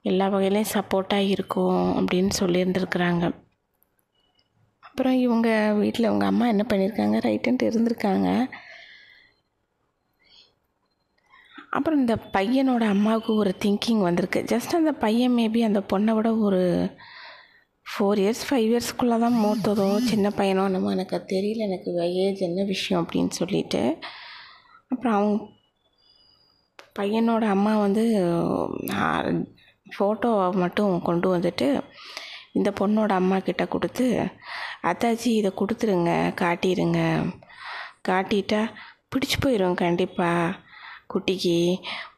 எல்லா 0.09 0.27
வகையிலையும் 0.33 0.73
சப்போர்ட்டாக 0.75 1.31
இருக்கும் 1.35 1.81
அப்படின்னு 1.99 2.33
சொல்லியிருந்துருக்குறாங்க. 2.41 3.25
அப்புறம் 4.91 5.17
இவங்க 5.25 5.49
வீட்டில் 5.73 6.09
உங்கள் 6.09 6.27
அம்மா 6.27 6.45
என்ன 6.47 6.63
பண்ணியிருக்காங்க 6.69 7.17
ரைட்டுன்ட்டு 7.27 7.67
இருந்திருக்காங்க. 7.69 8.29
அப்புறம் 11.69 11.99
இந்த 11.99 12.15
பையனோட 12.33 12.83
அம்மாவுக்கு 12.95 13.31
ஒரு 13.33 13.51
திங்கிங் 13.59 14.01
வந்திருக்கு. 14.01 14.39
ஜஸ்ட் 14.53 14.73
அந்த 14.79 14.91
பையன் 14.91 15.35
மேபி 15.35 15.61
அந்த 15.63 15.79
பொண்ணை 15.93 16.13
விட 16.13 16.29
ஒரு 16.47 16.61
ஃபோர் 17.91 18.19
இயர்ஸ் 18.23 18.43
ஃபைவ் 18.49 18.65
இயர்ஸ்க்குள்ளே 18.69 19.19
தான் 19.19 19.37
மூத்ததோ 19.45 19.87
சின்ன 19.97 20.27
பையனோ 20.29 20.63
என்னமோ 20.69 20.91
எனக்கு 20.91 21.17
தெரியல. 21.33 21.63
எனக்கு 21.67 21.93
ஏஜ் 22.25 22.41
என்ன 22.41 22.63
விஷயம் 22.63 23.01
அப்படின்னு 23.03 23.33
சொல்லிட்டு. 23.39 23.83
அப்புறம் 24.87 25.15
அவங்க 25.17 25.37
பையனோட 26.99 27.43
அம்மா 27.55 27.73
வந்து 27.77 28.03
ஃபோட்டோவை 29.87 30.47
மட்டும் 30.55 31.01
கொண்டு 31.01 31.27
வந்துட்டு 31.37 31.67
இந்த 32.57 32.69
பொண்ணோட 32.79 33.11
அம்மா 33.21 33.37
கிட்ட 33.47 33.63
கொடுத்து 33.73 34.05
அத்தாச்சி 34.89 35.29
இதை 35.39 35.51
கொடுத்துருங்க 35.61 36.11
காட்டிடுங்க 36.41 36.99
காட்டிட்டா 38.09 38.61
பிடிச்சி 39.13 39.37
போயிடும் 39.43 39.79
கண்டிப்பாக 39.83 40.57
குட்டிக்கு 41.11 41.55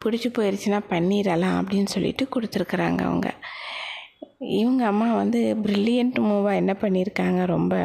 பிடிச்சி 0.02 0.30
போயிடுச்சுன்னா 0.36 0.80
பண்ணிடலாம் 0.92 1.58
அப்படின்னு 1.60 1.90
சொல்லிட்டு 1.94 2.24
கொடுத்துருக்குறாங்க 2.34 3.02
அவங்க. 3.10 3.30
இவங்க 4.60 4.84
அம்மா 4.92 5.08
வந்து 5.22 5.40
ப்ரில்லியன்ட் 5.66 6.18
மூவாக 6.28 6.60
என்ன 6.62 6.74
பண்ணியிருக்காங்க 6.82 7.42
ரொம்ப 7.56 7.76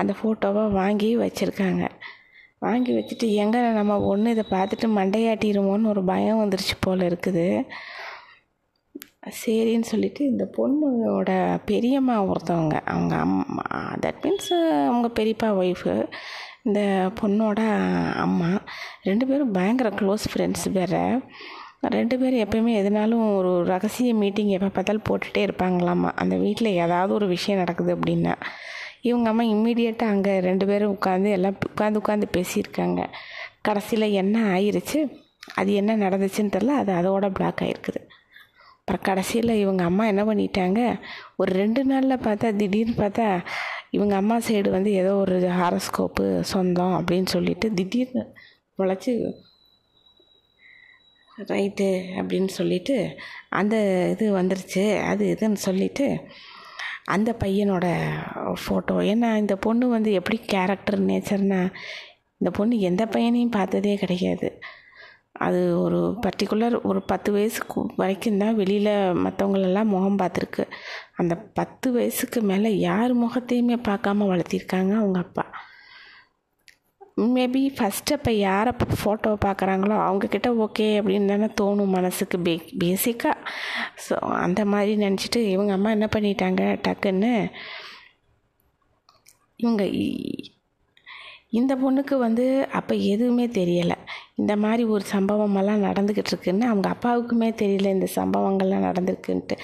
அந்த 0.00 0.12
ஃபோட்டோவை 0.18 0.64
வாங்கி 0.80 1.10
வச்சுருக்காங்க. 1.24 1.84
வாங்கி 2.64 2.92
வச்சுட்டு 2.96 3.26
எங்கே 3.42 3.60
நம்ம 3.78 3.98
ஒன்று 4.10 4.34
இதை 4.34 4.44
பார்த்துட்டு 4.50 4.86
மண்டையாட்டிடுமோன்னு 4.98 5.90
ஒரு 5.92 6.02
பயம் 6.10 6.40
வந்துருச்சு 6.42 6.76
போல் 6.86 7.08
இருக்குது. 7.10 7.46
சரின்னு 9.26 9.80
சொல்லிட்டு 9.80 10.24
இந்த 10.24 10.44
பொண்ணோட 10.56 11.60
பெரியம்மா 11.66 12.24
ஒருத்தவங்க 12.24 12.80
அவங்க 12.84 13.16
அம்மா. 13.16 13.64
தட் 14.00 14.20
மீன்ஸ் 14.22 14.50
அவங்க 14.86 15.08
பெரியப்பா 15.14 15.48
ஒய்ஃபு 15.62 16.08
இந்த 16.62 17.10
பொண்ணோட 17.20 17.60
அம்மா. 18.16 18.50
ரெண்டு 19.02 19.26
பேரும் 19.26 19.50
பயங்கர 19.50 19.88
க்ளோஸ் 19.88 20.24
ஃப்ரெண்ட்ஸ் 20.32 20.72
வேறு. 20.72 21.20
ரெண்டு 21.80 22.18
பேரும் 22.18 22.48
எப்பயுமே 22.48 22.70
எதுனாலும் 22.70 23.36
ஒரு 23.36 23.64
ரகசிய 23.64 24.14
மீட்டிங் 24.14 24.48
எப்போ 24.48 24.68
பார்த்தாலும் 24.68 25.06
போட்டுகிட்டே 25.08 25.42
இருப்பாங்களாம்மா 25.48 26.10
அந்த 26.14 26.36
வீட்டில் 26.36 26.66
ஏதாவது 26.66 27.14
ஒரு 27.14 27.26
விஷயம் 27.26 27.60
நடக்குது 27.60 27.96
அப்படின்னா 27.96 28.34
இவங்க 29.00 29.28
அம்மா 29.28 29.42
இம்மீடியட்டாக 29.42 30.14
அங்கே 30.14 30.40
ரெண்டு 30.40 30.66
பேரும் 30.66 30.98
உட்காந்து 31.00 31.30
எல்லாம் 31.30 31.58
உட்காந்து 31.68 32.00
உட்காந்து 32.04 32.26
பேசியிருக்காங்க. 32.36 33.02
கடைசியில் 33.62 34.10
என்ன 34.10 34.58
ஆயிருச்சு 34.58 35.00
அது 35.54 35.74
என்ன 35.74 35.96
நடந்துச்சுன்னு 35.96 36.54
தெரில 36.56 36.66
அது 36.66 36.92
அதோட 36.92 37.30
பிளாக் 37.34 37.62
ஆகிருக்குது 37.62 38.00
அப்புறம் 38.88 39.06
கடைசியில் 39.06 39.48
இவங்க 39.48 39.84
அம்மா 39.84 40.06
என்ன 40.06 40.24
பண்ணிட்டாங்க? 40.24 41.00
ஒரு 41.36 41.52
ரெண்டு 41.52 41.84
நாளில் 41.84 42.16
பார்த்தா 42.16 42.56
திடீர்னு 42.56 42.94
பார்த்தா 42.96 43.44
இவங்க 43.90 44.14
அம்மா 44.14 44.36
சைடு 44.38 44.70
வந்து 44.70 44.92
ஏதோ 44.92 45.14
ஒரு 45.14 45.38
ஹாரஸ்கோப்பு 45.40 46.40
சொந்தம் 46.40 46.92
அப்படின்னு 46.92 47.26
சொல்லிட்டு 47.26 47.74
திடீர்னு 47.74 48.22
முளைச்சி 48.78 49.12
ரைட்டு 51.38 51.88
அப்படின்னு 52.20 52.46
சொல்லிட்டு 52.46 52.96
அந்த 53.48 53.76
இது 54.10 54.36
வந்துருச்சு. 54.38 54.84
அது 55.02 55.36
இதுன்னு 55.40 55.60
சொல்லிட்டு 55.66 56.06
அந்த 57.04 57.36
பையனோட 57.44 57.86
ஃபோட்டோ 58.62 58.96
ஏன்னா 59.12 59.36
இந்த 59.36 59.56
பொண்ணு 59.56 59.88
வந்து 59.88 60.12
எப்படி 60.12 60.38
கேரக்டர் 60.38 61.00
நேச்சர்னா 61.02 61.60
இந்த 62.38 62.52
பொண்ணு 62.52 62.78
எந்த 62.80 63.06
பையனையும் 63.06 63.56
பார்த்ததே 63.58 63.96
கிடையாது. 63.96 64.50
அது 65.38 65.80
ஒரு 65.80 66.18
பர்டிகுலர் 66.26 66.74
ஒரு 66.82 67.02
பத்து 67.02 67.32
வயசுக்கு 67.32 67.80
வரைக்கும் 67.96 68.38
தான் 68.38 68.54
வெளியில் 68.54 68.92
மற்றவங்களெல்லாம் 69.24 69.92
முகம் 69.94 70.18
பார்த்துருக்கு. 70.18 70.64
அந்த 71.16 71.36
பத்து 71.36 71.92
வயசுக்கு 71.92 72.40
மேலே 72.42 72.78
யார் 72.78 73.14
முகத்தையுமே 73.14 73.78
பார்க்காம 73.88 74.28
வளர்த்திருக்காங்க 74.32 74.92
அவங்க 75.00 75.18
அப்பா. 75.18 75.44
மேபி 77.34 77.62
ஃபஸ்ட்டு 77.76 78.16
அப்போ 78.16 78.32
யாரை 78.32 78.72
ஃபோட்டோவை 79.02 79.38
பார்க்குறாங்களோ 79.44 79.96
அவங்கக்கிட்ட 80.06 80.48
ஓகே 80.64 80.88
அப்படின்னு 81.00 81.26
தானே 81.26 81.48
தோணும் 81.60 81.94
மனசுக்கு. 81.98 82.38
பே 82.38 82.54
பேசிக்காக 82.84 83.36
ஸோ 84.08 84.16
அந்த 84.16 84.64
மாதிரி 84.64 84.94
நினச்சிட்டு 85.06 85.42
இவங்க 85.54 85.72
அம்மா 85.72 85.90
என்ன 85.90 86.08
பண்ணிட்டாங்க? 86.16 86.62
டக்குன்னு 86.88 87.32
இவங்க 89.56 89.84
இந்த 91.58 91.72
பொண்ணுக்கு 91.82 92.14
வந்து 92.26 92.44
அப்போ 92.78 92.94
எதுவுமே 93.12 93.46
தெரியலை. 93.58 93.96
இந்த 94.40 94.52
மாதிரி 94.64 94.82
ஒரு 94.94 95.04
சம்பவமெல்லாம் 95.14 95.84
நடந்துக்கிட்டு 95.88 96.32
இருக்குன்னு 96.32 96.64
அவங்க 96.70 96.88
அப்பாவுக்குமே 96.94 97.48
தெரியல 97.62 97.90
இந்த 97.96 98.08
சம்பவங்கள்லாம் 98.18 98.86
நடந்திருக்குன்ட்டு. 98.88 99.56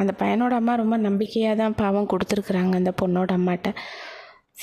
அந்த 0.00 0.12
பையனோட 0.22 0.54
அம்மா 0.60 0.74
ரொம்ப 0.82 0.96
நம்பிக்கையாக 1.08 1.60
தான் 1.62 1.78
பாவம் 1.82 2.10
கொடுத்துருக்குறாங்க 2.12 2.74
அந்த 2.82 2.94
பொண்ணோட 3.02 3.32
அம்மாட்ட. 3.38 3.70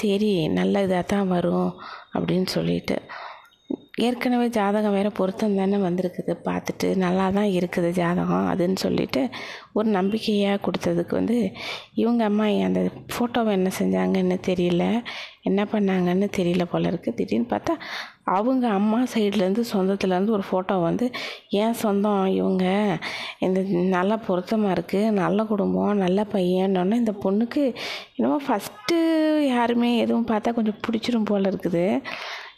சரி 0.02 0.32
நல்ல 0.60 0.86
இதாக 0.88 1.06
தான் 1.14 1.32
வரும் 1.36 1.72
அப்படின்னு 2.16 2.50
சொல்லிட்டு. 2.58 2.96
ஏற்கனவே 4.02 4.46
ஜாதகம் 4.56 4.96
வேறு 4.96 5.10
பொருத்தம் 5.18 5.58
தானே 5.58 5.78
வந்திருக்குது. 5.86 6.34
பார்த்துட்டு 6.46 6.88
நல்லா 7.04 7.26
தான் 7.36 7.50
இருக்குது 7.58 7.90
ஜாதகம் 7.98 8.48
அதுன்னு 8.52 8.78
சொல்லிட்டு 8.84 9.22
ஒரு 9.78 9.88
நம்பிக்கையாக 9.98 10.62
கொடுத்ததுக்கு 10.66 11.14
வந்து 11.20 11.38
இவங்க 12.02 12.24
அம்மா 12.30 12.46
அந்த 12.68 12.82
ஃபோட்டோவை 13.14 13.52
என்ன 13.58 13.72
செஞ்சாங்கன்னு 13.80 14.38
தெரியல. 14.50 14.86
என்ன 15.50 15.62
பண்ணாங்கன்னு 15.74 16.28
தெரியல 16.40 16.66
போல 16.72 16.90
இருக்குது 16.92 17.18
திடீர்னு 17.20 17.48
பார்த்தா 17.54 17.74
அவங்க 18.38 18.66
அம்மா 18.80 19.00
சைட்லேருந்து 19.14 19.64
சொந்தத்துலேருந்து 19.74 20.36
ஒரு 20.38 20.46
ஃபோட்டோ 20.50 20.76
வந்து 20.88 21.06
ஏன் 21.62 21.80
சொந்தம் 21.84 22.26
இவங்க? 22.40 22.66
இந்த 23.48 23.62
நல்லா 23.96 24.18
பொருத்தமாக 24.28 24.76
இருக்குது 24.78 25.12
நல்ல 25.24 25.46
குடும்பம் 25.52 26.02
நல்ல 26.06 26.26
பையன்னொன்னே 26.36 27.00
இந்த 27.04 27.16
பொண்ணுக்கு 27.26 27.66
என்னமோ 28.16 28.40
ஃபஸ்ட்டு 28.48 28.98
யாருமே 29.54 29.92
எதுவும் 30.06 30.32
பார்த்தா 30.32 30.56
கொஞ்சம் 30.60 30.82
பிடிச்சிரும் 30.88 31.30
போல் 31.32 31.52
இருக்குது. 31.52 31.86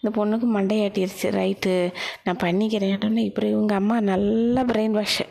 இந்த 0.02 0.10
பொண்ணுக்கு 0.18 0.48
மண்டையாட்டிருச்சு. 0.58 1.30
ரைட்டு 1.40 1.94
நான் 2.24 2.42
பண்ணிக்கிறேன். 2.44 3.18
இப்படி 3.18 3.50
இவங்க 3.50 3.75
அம்மா 3.75 4.02
நல்ல 4.02 4.64
பிரெயின் 4.64 4.96
வாஷ் 5.00 5.22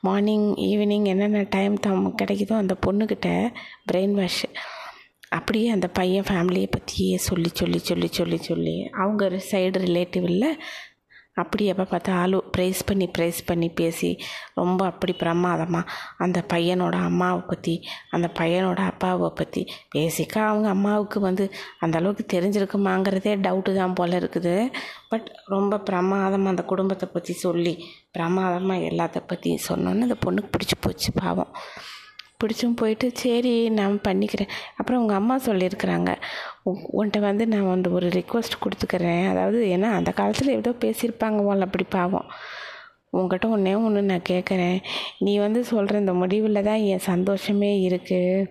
மார்னிங் 0.00 0.54
ஈவினிங் 0.54 1.04
என்னென்ன 1.04 1.46
டைம் 1.50 1.74
தம் 1.80 2.14
கிடைக்குதோ 2.22 2.52
அந்த 2.52 2.76
பொண்ணுக்கிட்ட 2.86 3.54
பிரெயின் 3.92 4.12
வாஷ் 4.12 4.44
அப்படியே 5.28 5.68
அந்த 5.68 5.88
பையன் 5.88 6.24
ஃபேமிலியை 6.30 6.66
பற்றியே 6.70 7.16
சொல்லி 7.16 7.50
சொல்லி 7.52 7.78
சொல்லி 7.78 8.06
சொல்லி 8.06 8.36
சொல்லி 8.36 8.88
அவங்க 8.92 9.26
சைடு 9.50 9.78
ரிலேட்டிவில் 9.84 10.48
அப்படி 11.34 11.64
எப்போ 11.72 11.84
பார்த்தாலும் 11.84 12.44
ப்ரைஸ் 12.56 12.80
பண்ணி 12.86 13.06
ப்ரைஸ் 13.16 13.38
பண்ணி 13.46 13.68
பேசி 13.80 14.10
ரொம்ப 14.54 14.80
அப்படி 14.86 15.12
பிரமாதமாக 15.12 15.92
அந்த 16.24 16.38
பையனோட 16.52 16.96
அம்மாவை 17.10 17.42
பற்றி 17.50 17.74
அந்த 18.10 18.26
பையனோட 18.40 18.80
அப்பாவை 18.92 19.30
பற்றி 19.40 19.62
பேசிக்காக 19.94 20.50
அவங்க 20.50 20.68
அம்மாவுக்கு 20.68 21.20
வந்து 21.20 21.46
அந்த 21.78 21.96
அளவுக்கு 21.98 22.26
தெரிஞ்சிருக்குமாங்கிறதே 22.34 23.34
டவுட்டு 23.46 23.74
தான் 23.74 23.96
போல் 24.00 24.18
இருக்குது. 24.20 24.54
பட் 25.12 25.28
ரொம்ப 25.54 25.78
பிரமாதமாக 25.88 26.52
அந்த 26.54 26.64
குடும்பத்தை 26.64 27.08
பற்றி 27.08 27.32
சொல்லி 27.46 27.74
பிரமாதமாக 28.16 28.88
எல்லாத்த 28.90 29.20
பற்றி 29.32 29.50
சொன்னோன்னே 29.68 30.06
அந்த 30.08 30.18
பொண்ணுக்கு 30.26 30.52
பிடிச்சி 30.56 30.78
போச்சு 30.80 31.10
பாவம். 31.22 31.52
பிடிச்சும் 32.42 32.78
போயிட்டு 32.80 33.06
சரி 33.24 33.54
நான் 33.78 33.96
பண்ணிக்கிறேன். 34.08 34.52
அப்புறம் 34.78 35.00
உங்கள் 35.02 35.20
அம்மா 35.20 35.36
சொல்லியிருக்கிறாங்க. 35.48 36.10
உன்கிட்ட 36.98 37.20
வந்து 37.28 37.46
நான் 37.54 37.70
வந்து 37.74 37.90
ஒரு 37.98 38.08
ரிக்வஸ்ட் 38.18 38.62
கொடுத்துக்கிறேன். 38.64 39.24
அதாவது 39.32 39.60
ஏன்னா 39.76 39.90
அந்த 39.98 40.12
காலத்தில் 40.20 40.56
ஏதோ 40.60 40.72
பேசியிருப்பாங்க 40.84 41.40
போல் 41.48 41.66
அப்படி 41.68 41.86
பாவம். 41.98 42.28
உங்கள்கிட்ட 43.18 43.46
ஒன்றே 43.54 43.74
ஒன்று 43.86 44.02
நான் 44.10 44.30
கேட்குறேன் 44.30 44.78
நீ 45.24 45.32
வந்து 45.46 45.60
சொல்கிற 45.72 45.98
இந்த 46.04 46.14
முடிவில் 46.22 46.66
தான் 46.68 46.84
என் 46.92 47.06
சந்தோஷமே 47.10 47.72
இருக்குது 47.88 48.48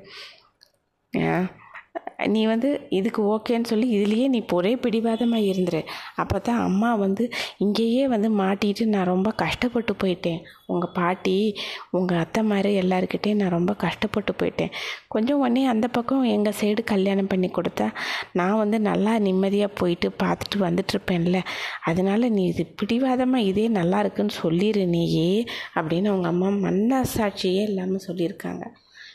நீ 2.36 2.42
வந்து 2.52 2.70
இதுக்கு 3.00 3.22
ஓகேன்னு 3.34 3.70
சொல்லி 3.72 3.88
இதுலேயே 3.98 4.28
நீ 4.34 4.40
ஒரே 4.58 4.74
பிடிவாதமாக 4.84 5.50
இருந்துரு. 5.52 5.82
அப்போ 6.22 6.38
தான் 6.48 6.62
அம்மா 6.70 6.90
வந்து 7.04 7.24
இங்கேயே 7.66 8.04
வந்து 8.14 8.30
மாட்டிட்டு 8.42 8.86
நான் 8.94 9.12
ரொம்ப 9.14 9.30
கஷ்டப்பட்டு 9.44 9.94
போயிட்டேன். 10.04 10.42
உங்கள் 10.74 10.94
பாட்டி 10.98 11.36
உங்கள் 11.98 12.20
அத்தை 12.24 12.42
மாதிரி 12.52 12.72
எல்லாருக்கிட்டேயும் 12.82 13.42
நான் 13.42 13.56
ரொம்ப 13.58 13.74
கஷ்டப்பட்டு 13.86 14.34
போயிட்டேன். 14.42 14.74
கொஞ்சம் 15.16 15.42
உடனே 15.44 15.64
அந்த 15.74 15.88
பக்கம் 15.98 16.26
எங்கள் 16.36 16.58
சைடு 16.60 16.84
கல்யாணம் 16.94 17.32
பண்ணி 17.34 17.50
கொடுத்தா 17.58 17.88
நான் 18.42 18.60
வந்து 18.64 18.80
நல்லா 18.90 19.14
நிம்மதியாக 19.28 19.78
போயிட்டு 19.82 20.10
பார்த்துட்டு 20.24 20.60
வந்துட்டுருப்பேன்ல 20.68 21.40
அதனால் 21.92 22.32
நீ 22.38 22.44
இது 22.54 22.66
பிடிவாதமாக 22.82 23.50
இதே 23.52 23.68
நல்லா 23.80 24.00
இருக்குன்னு 24.06 24.40
சொல்லிடு 24.44 24.86
நீயே 24.96 25.32
அப்படின்னு 25.78 26.12
அவங்க 26.14 26.30
அம்மா 26.34 26.52
மனசாட்சியே 26.68 27.64
இல்லாமல் 27.72 28.08
சொல்லியிருக்காங்க. 28.08 28.64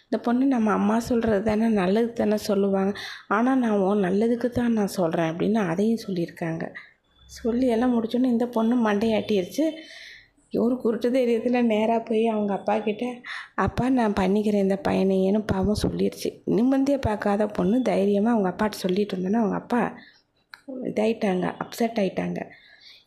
இந்த 0.06 0.18
பொண்ணு 0.26 0.44
நம்ம 0.46 0.72
அம்மா 0.78 0.96
சொல்கிறது 1.06 1.40
தானே 1.42 1.68
நல்லது 1.80 2.10
தானே 2.12 2.36
சொல்லுவாங்க. 2.48 2.92
ஆனால் 3.36 3.60
நான் 3.62 3.80
உன் 3.86 4.04
நல்லதுக்கு 4.06 4.48
தான் 4.58 4.76
நான் 4.78 4.92
சொல்கிறேன் 4.98 5.30
அப்படின்னு 5.32 5.60
அதையும் 5.70 6.04
சொல்லியிருக்காங்க. 6.06 6.64
சொல்லி 7.38 7.66
எல்லாம் 7.76 7.94
முடிச்சோன்னே 7.94 8.34
இந்த 8.34 8.46
பொண்ணு 8.56 8.74
மண்டையாட்டிருச்சு. 8.88 9.64
ஒரு 10.52 10.74
குருட்டு 10.82 11.08
தைரியத்தில் 11.16 11.68
நேராக 11.72 12.00
போய் 12.08 12.24
அவங்க 12.26 12.52
அப்பா 12.58 12.74
கிட்ட 12.78 13.04
அப்பா 13.64 13.84
நான் 13.96 14.18
பண்ணிக்கிறேன் 14.20 14.64
இந்த 14.66 14.78
பையனையேன்னு 14.88 15.40
பாவம் 15.52 15.82
சொல்லிடுச்சு 15.82 16.30
நிம்மந்தியை 16.56 16.98
பார்க்காத 17.08 17.46
பொண்ணு 17.58 17.78
தைரியமாக 17.90 18.34
அவங்க 18.34 18.48
அப்பாட்ட 18.52 18.84
சொல்லிட்டு 18.84 19.14
இருந்தோன்னா 19.16 19.42
அவங்க 19.42 19.58
அப்பா 19.62 19.80
இதாயிட்டாங்க 20.90 21.46
அப்செட் 21.64 22.00
ஆயிட்டாங்க. 22.02 22.40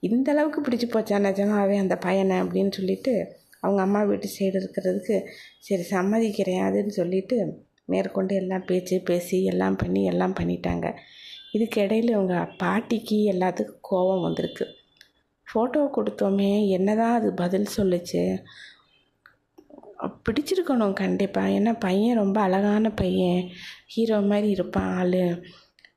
இந்த 0.08 0.28
அளவுக்கு 0.34 0.60
பிடிச்சி 0.66 0.88
போச்சா 0.92 1.18
நிஜமாவே 1.28 1.78
அந்த 1.84 1.96
பையனை? 2.08 2.36
அப்படின்னு 2.44 2.74
சொல்லிட்டு 2.80 3.14
அவங்க 3.60 3.82
அம்மா 3.82 4.02
வீட்டு 4.04 4.28
சைடு 4.40 4.58
இருக்கிறதுக்கு 4.62 5.16
சரி 5.60 5.86
சம்மதிக்கிறேன் 5.92 6.66
அதுன்னு 6.68 6.94
சொல்லிட்டு 7.00 7.38
மேற்கொண்டு 7.86 8.36
எல்லாம் 8.36 8.66
பேச்சு 8.66 9.02
பேசி 9.02 9.44
எல்லாம் 9.44 9.76
பண்ணி 9.76 10.04
எல்லாம் 10.06 10.36
பண்ணிட்டாங்க. 10.40 10.88
இதுக்கு 11.52 11.82
இடையில 11.82 12.12
அவங்க 12.12 12.36
பாட்டிக்கு 12.58 13.18
எல்லாத்துக்கும் 13.34 13.80
கோபம் 13.82 14.22
வந்திருக்கு. 14.22 14.66
ஃபோட்டோ 15.48 15.82
கொடுத்தோமே 15.98 16.68
என்னதான் 16.68 17.16
அது 17.20 17.34
பதில் 17.34 17.68
சொல்லுச்சு? 17.78 18.24
பிடிச்சிருக்கணும் 20.26 20.94
கண்டிப்பாக 20.94 21.50
ஏன்னா 21.50 21.80
பையன் 21.80 22.16
ரொம்ப 22.16 22.42
அழகான 22.42 22.92
பையன். 22.92 23.42
ஹீரோ 23.88 24.20
மாதிரி 24.22 24.50
இருப்பான் 24.50 24.92
ஆள். 24.98 25.24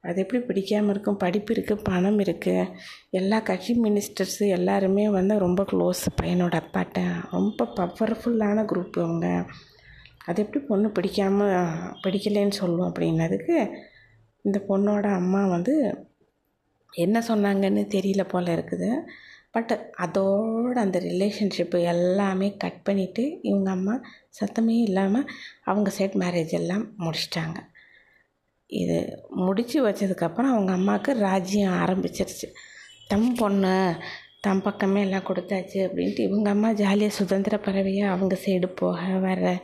அது 0.05 0.21
எப்படி 0.21 0.41
பிடிக்காமல் 0.47 0.93
இருக்கும்? 0.95 1.19
படிப்பு 1.25 1.55
இருக்குது 1.55 1.83
பணம் 1.83 2.19
இருக்குது 2.19 2.71
எல்லா 3.11 3.41
கட்சி 3.41 3.73
மினிஸ்டர்ஸு 3.83 4.47
எல்லாருமே 4.49 5.05
வந்து 5.11 5.35
ரொம்ப 5.39 5.63
க்ளோஸ் 5.73 6.03
பையனோட 6.21 6.55
அப்பாட்ட. 6.63 7.01
ரொம்ப 7.31 7.69
பவர்ஃபுல்லான 7.77 8.65
குரூப் 8.73 8.99
அவங்க 9.05 9.29
அது 10.27 10.43
எப்படி 10.43 10.61
பொண்ணு 10.65 10.89
பிடிக்காமல் 10.91 11.55
பிடிக்கலைன்னு 12.03 12.61
சொல்லுவோம் 12.61 12.91
அப்படின்னதுக்கு 12.93 13.57
இந்த 14.45 14.59
பொண்ணோட 14.69 15.07
அம்மா 15.13 15.47
வந்து 15.47 15.75
என்ன 16.93 17.19
சொன்னாங்கன்னு 17.29 17.83
தெரியல 17.97 18.23
போல் 18.29 18.55
இருக்குது. 18.57 18.91
பட் 19.51 19.73
அதோட 20.05 20.75
அந்த 20.85 20.99
ரிலேஷன்ஷிப்பு 21.01 21.79
எல்லாமே 21.95 22.49
கட் 22.57 22.81
பண்ணிவிட்டு 22.89 23.25
இவங்க 23.43 23.71
அம்மா 23.71 23.95
சத்தமே 24.39 24.77
இல்லாமல் 24.89 25.29
அவங்க 25.65 25.91
சைட் 25.91 26.15
மேரேஜ் 26.15 26.55
எல்லாம் 26.61 26.85
முடிச்சிட்டாங்க. 27.05 27.59
இது 28.73 28.99
முடித்து 29.31 29.87
வச்சதுக்கப்புறம் 29.87 30.51
அவங்க 30.53 30.73
அம்மாவுக்கு 30.73 31.13
ராஜ்யம் 31.13 31.73
ஆரம்பிச்சிருச்சு. 31.73 32.49
தம் 33.09 33.35
பொண்ணு 33.35 33.95
தம் 34.41 34.63
பக்கமே 34.63 35.01
எல்லாம் 35.01 35.27
கொடுத்தாச்சு 35.29 35.79
அப்படின்ட்டு 35.87 36.19
இவங்க 36.19 36.51
அம்மா 36.51 36.73
ஜாலியாக 36.73 37.15
சுதந்திர 37.15 37.59
பறவையாக 37.59 38.15
அவங்க 38.15 38.39
சைடு 38.45 38.67
போக 38.67 39.01
வர 39.19 39.63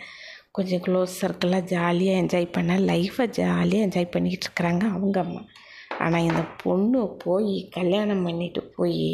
கொஞ்சம் 0.53 0.81
க்ளோஸ் 0.81 1.15
சர்க்கிளாக 1.21 1.65
ஜாலியாக 1.65 2.21
என்ஜாய் 2.23 2.53
பண்ண 2.53 2.79
லைஃப்பை 2.79 3.27
ஜாலியாக 3.31 3.87
என்ஜாய் 3.89 4.11
பண்ணிக்கிட்டு 4.11 4.49
இருக்கிறாங்க 4.49 4.85
அவங்க 4.97 5.21
அம்மா. 5.21 5.43
ஆனால் 5.99 6.21
இந்த 6.21 6.43
பொண்ணு 6.63 7.17
போய் 7.25 7.69
கல்யாணம் 7.71 8.23
பண்ணிட்டு 8.23 8.63
போய் 8.77 9.09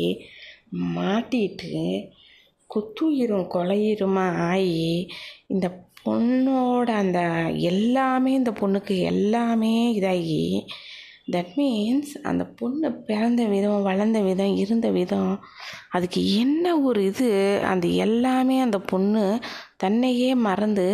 மாட்டிட்டு 0.96 1.72
குத்துயிரும் 2.70 3.50
கொலையிருமா 3.54 4.24
ஆகி 4.48 5.08
இந்த 5.46 5.83
பொண்ணோட 6.04 6.88
அந்த 6.96 7.20
எல்லாமே 7.68 8.32
இந்த 8.32 8.52
பொண்ணுக்கு 8.52 8.96
எல்லாமே 9.04 9.76
இதாகி 9.94 10.42
தட் 11.28 11.52
மீன்ஸ் 11.56 12.10
அந்த 12.22 12.44
பொண்ணு 12.56 12.88
பிறந்த 13.06 13.42
விதம் 13.46 13.86
வளர்ந்த 13.86 14.18
விதம் 14.20 14.56
இருந்த 14.56 14.88
விதம் 14.90 15.30
அதுக்கு 15.90 16.22
என்ன 16.34 16.74
ஒரு 16.80 17.00
இது 17.04 17.28
அந்த 17.66 17.86
எல்லாமே 17.98 18.56
அந்த 18.60 18.78
பொண்ணு 18.90 19.22
தன்னையே 19.76 20.30
மறந்து 20.42 20.88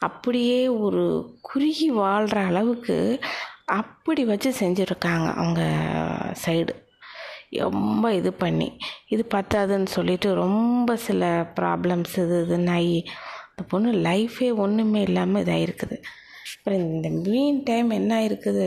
அப்படியே 0.00 0.60
ஒரு 0.80 1.04
குறுகி 1.42 1.88
வாழ்கிற 1.98 2.38
அளவுக்கு 2.44 2.98
அப்படி 3.72 4.22
வச்சு 4.24 4.50
செஞ்சுருக்காங்க 4.60 5.28
அவங்க 5.36 5.62
சைடு 6.44 6.74
ரொம்ப 7.58 8.06
இது 8.12 8.30
பண்ணி 8.34 8.68
இது 9.08 9.22
பத்தாதுன்னு 9.30 9.90
சொல்லிட்டு 9.90 10.28
ரொம்ப 10.36 10.90
சில 11.06 11.24
ப்ராப்ளம்ஸ் 11.58 12.14
இது 12.18 12.36
இதுன்னு 12.42 12.72
ஆகி 12.74 12.98
அந்த 13.52 13.62
பொண்ணு 13.68 13.92
லைஃபே 14.08 14.48
ஒன்றுமே 14.56 15.02
இல்லாமல் 15.02 15.42
இதாகிருக்குது 15.44 15.96
அப்புறம் 16.54 16.82
இந்த 16.88 17.08
மீன் 17.30 17.60
டைம் 17.62 17.90
என்ன 17.90 18.10
ஆயிருக்குது 18.20 18.66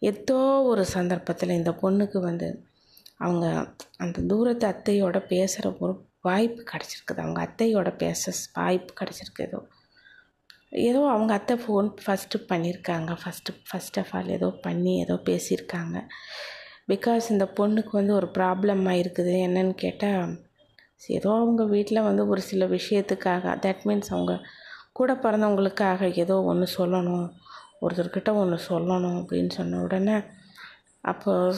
ஏதோ 0.00 0.40
ஒரு 0.62 0.82
சந்தர்ப்பத்தில் 0.86 1.58
இந்த 1.60 1.70
பொண்ணுக்கு 1.82 2.18
வந்து 2.20 2.48
அவங்க 3.16 3.46
அந்த 3.96 4.18
தூரத்து 4.22 4.66
அத்தையோட 4.66 5.18
பேசுகிற 5.26 5.76
ஒரு 5.78 5.94
வாய்ப்பு 6.20 6.62
கிடச்சிருக்குது. 6.62 7.20
அவங்க 7.24 7.40
அத்தையோட 7.46 7.88
பேச 7.96 8.32
வாய்ப்பு 8.54 8.92
கிடச்சிருக்கு 9.00 9.46
ஏதோ. 9.46 9.60
ஏதோ 10.86 11.00
அவங்க 11.06 11.32
அத்தை 11.34 11.56
ஃபோன் 11.56 11.88
ஃபஸ்ட்டு 12.04 12.38
பண்ணியிருக்காங்க 12.48 13.12
ஃபஸ்ட்டு 13.22 13.54
ஃபஸ்ட் 13.68 13.98
ஆஃப் 13.98 14.12
ஆல் 14.12 14.28
ஏதோ 14.28 14.48
பண்ணி 14.62 14.92
ஏதோ 14.98 15.14
பேசியிருக்காங்க. 15.30 15.96
பிகாஸ் 16.88 17.24
இந்த 17.30 17.46
பொண்ணுக்கு 17.56 17.90
வந்து 17.90 18.14
ஒரு 18.14 18.28
ப்ராப்ளமாக 18.38 19.00
இருக்குது 19.02 19.34
என்னன்னு 19.46 19.74
கேட்டால் 19.74 20.26
ஏதோ 21.06 21.30
அவங்க 21.30 21.64
வீட்டில் 21.64 22.02
வந்து 22.02 22.28
ஒரு 22.28 22.40
சில 22.40 22.66
விஷயத்துக்காக 22.66 23.56
தட் 23.62 23.76
மீன்ஸ் 23.84 24.10
அவங்க 24.10 24.40
கூட 24.92 25.14
பிறந்தவங்களுக்காக 25.14 26.18
ஏதோ 26.18 26.42
ஒன்று 26.42 26.86
சொல்லணும் 26.86 27.30
ஒருத்தர்கிட்ட 27.82 28.34
ஒன்று 28.34 28.58
சொல்லணும் 28.68 29.24
அப்படின்னு 29.24 29.50
சொன்ன 29.50 29.80
உடனே 29.80 30.20
அப்போ 31.00 31.54